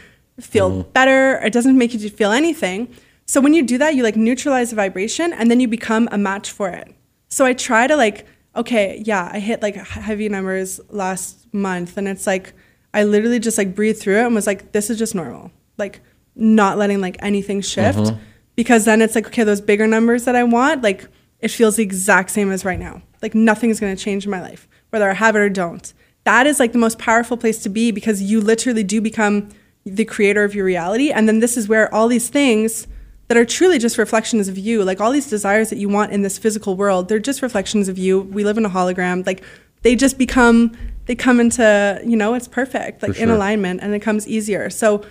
[0.40, 0.90] feel mm-hmm.
[0.92, 1.38] better.
[1.44, 2.94] It doesn't make you feel anything.
[3.26, 6.16] So when you do that, you like neutralize the vibration, and then you become a
[6.16, 6.94] match for it.
[7.28, 8.26] So I try to like
[8.56, 12.52] okay, yeah, I hit like heavy numbers last month and it's like
[12.94, 15.50] I literally just like breathed through it and was like this is just normal.
[15.76, 16.00] Like
[16.34, 18.18] not letting like anything shift mm-hmm.
[18.56, 21.06] because then it's like okay, those bigger numbers that I want, like
[21.40, 23.02] it feels the exact same as right now.
[23.22, 25.92] Like nothing's going to change in my life whether I have it or don't.
[26.24, 29.50] That is like the most powerful place to be because you literally do become
[29.84, 32.86] the creator of your reality and then this is where all these things
[33.28, 34.82] that are truly just reflections of you.
[34.82, 37.98] Like all these desires that you want in this physical world, they're just reflections of
[37.98, 38.20] you.
[38.20, 39.24] We live in a hologram.
[39.26, 39.44] Like
[39.82, 40.76] they just become,
[41.06, 44.70] they come into, you know, it's perfect, like For in alignment and it comes easier.
[44.70, 45.04] So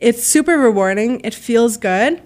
[0.00, 1.20] it's super rewarding.
[1.20, 2.22] It feels good.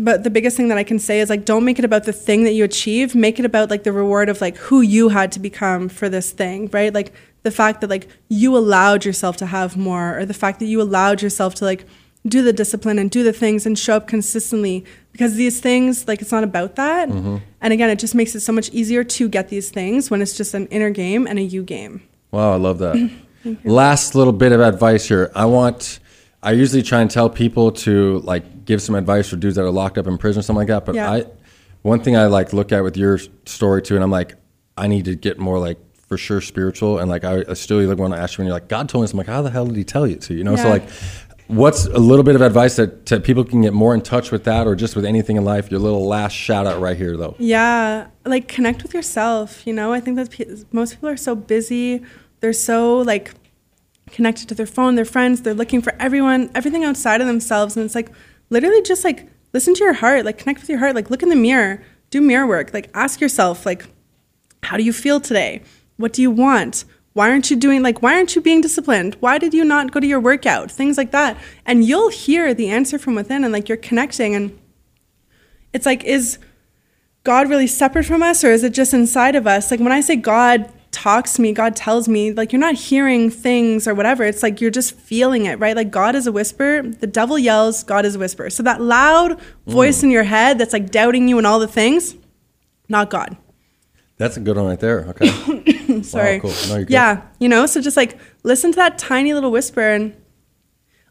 [0.00, 2.12] But the biggest thing that I can say is like, don't make it about the
[2.12, 3.16] thing that you achieve.
[3.16, 6.30] Make it about like the reward of like who you had to become for this
[6.30, 6.94] thing, right?
[6.94, 7.12] Like
[7.42, 10.80] the fact that like you allowed yourself to have more, or the fact that you
[10.80, 11.84] allowed yourself to like
[12.26, 14.84] do the discipline and do the things and show up consistently.
[15.12, 17.08] Because these things, like, it's not about that.
[17.08, 17.36] Mm-hmm.
[17.60, 20.36] And again, it just makes it so much easier to get these things when it's
[20.36, 22.02] just an inner game and a you game.
[22.30, 23.10] Wow, I love that.
[23.64, 25.30] Last little bit of advice here.
[25.34, 26.00] I want.
[26.42, 29.70] I usually try and tell people to like give some advice for dudes that are
[29.70, 30.86] locked up in prison or something like that.
[30.86, 31.10] But Yeah.
[31.10, 31.24] I,
[31.82, 34.34] one thing I like look at with your story too, and I'm like,
[34.76, 36.98] I need to get more like for sure spiritual.
[36.98, 39.02] And like I, I still like want to ask you when you're like, God told
[39.02, 39.12] me this.
[39.12, 40.34] I'm like, how the hell did He tell you to?
[40.34, 40.88] You know, so like.
[41.48, 44.66] What's a little bit of advice that people can get more in touch with that,
[44.66, 45.70] or just with anything in life?
[45.70, 47.34] Your little last shout out right here, though.
[47.38, 49.66] Yeah, like connect with yourself.
[49.66, 52.02] You know, I think that most people are so busy.
[52.40, 53.32] They're so like
[54.10, 55.40] connected to their phone, their friends.
[55.40, 57.76] They're looking for everyone, everything outside of themselves.
[57.76, 58.10] And it's like
[58.50, 61.30] literally just like listen to your heart, like connect with your heart, like look in
[61.30, 63.86] the mirror, do mirror work, like ask yourself, like,
[64.62, 65.62] how do you feel today?
[65.96, 66.84] What do you want?
[67.18, 69.16] Why aren't you doing like why aren't you being disciplined?
[69.18, 70.70] Why did you not go to your workout?
[70.70, 71.36] Things like that.
[71.66, 74.56] And you'll hear the answer from within and like you're connecting and
[75.72, 76.38] it's like is
[77.24, 79.72] God really separate from us or is it just inside of us?
[79.72, 83.30] Like when I say God talks to me, God tells me, like you're not hearing
[83.30, 84.22] things or whatever.
[84.22, 85.74] It's like you're just feeling it, right?
[85.74, 88.48] Like God is a whisper, the devil yells, God is a whisper.
[88.48, 89.42] So that loud mm.
[89.66, 92.14] voice in your head that's like doubting you and all the things,
[92.88, 93.36] not God.
[94.18, 95.00] That's a good one right there.
[95.08, 95.74] Okay.
[96.02, 96.40] Sorry.
[96.40, 96.52] cool.
[96.68, 96.84] No.
[96.88, 100.14] Yeah, you know, so just like listen to that tiny little whisper and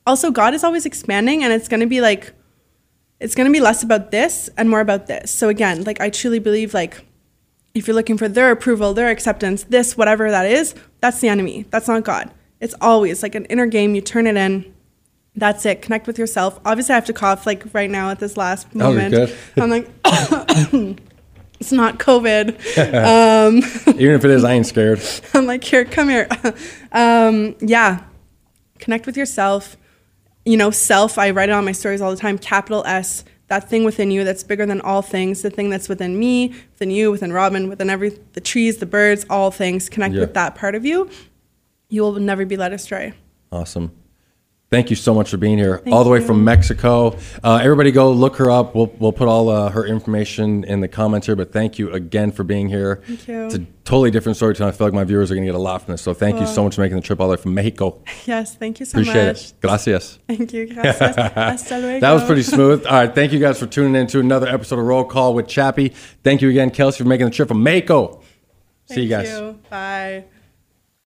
[0.05, 2.33] also God is always expanding and it's going to be like
[3.19, 5.31] it's going to be less about this and more about this.
[5.31, 7.03] So again, like I truly believe like
[7.73, 11.65] if you're looking for their approval, their acceptance, this whatever that is, that's the enemy.
[11.69, 12.31] That's not God.
[12.59, 14.73] It's always like an inner game, you turn it in.
[15.35, 15.83] That's it.
[15.83, 16.59] Connect with yourself.
[16.65, 19.13] Obviously, I have to cough like right now at this last Oh, moment.
[19.13, 19.37] good.
[19.57, 19.87] I'm like,
[21.59, 22.55] it's not COVID.
[23.07, 23.57] Um,
[23.99, 25.01] Even if it is, I ain't scared.
[25.33, 26.27] I'm like, here, come here.
[26.91, 28.03] um, yeah.
[28.79, 29.77] Connect with yourself.
[30.45, 33.69] You know, self, I write it on my stories all the time, capital S, that
[33.69, 37.11] thing within you that's bigger than all things, the thing that's within me, within you,
[37.11, 39.89] within Robin, within every the trees, the birds, all things.
[39.89, 40.21] Connect Yeah.
[40.21, 41.09] with that part of you.
[41.89, 43.13] You will never be led astray.
[43.51, 43.91] Awesome.
[44.69, 46.25] Thank you so much for being here, Thank all the way you.
[46.25, 47.17] from Mexico.
[47.41, 48.75] Uh, everybody, go look her up.
[48.75, 51.37] We'll we'll put all uh, her information in the comments here.
[51.37, 53.01] But thank you again for being here.
[53.07, 53.45] Thank you.
[53.45, 54.55] It's a totally different story.
[54.55, 54.65] Too.
[54.65, 56.01] I feel like my viewers are going to get a lot from this.
[56.01, 58.01] So thank you so much for making the trip all the way from Mexico.
[58.25, 59.51] Yes, thank you so Appreciate much.
[59.51, 59.53] it.
[59.61, 60.19] Gracias.
[60.27, 60.73] Thank you.
[60.73, 61.15] Gracias.
[61.15, 61.99] Hasta luego.
[62.01, 62.85] That was pretty smooth.
[62.85, 65.47] All right, thank you guys for tuning in to another episode of Roll Call with
[65.47, 65.93] Chappie.
[66.25, 68.21] Thank you again, Kelsey, for making the trip from Mexico.
[68.87, 69.29] See you guys.
[69.29, 69.57] you.
[69.69, 70.25] Bye.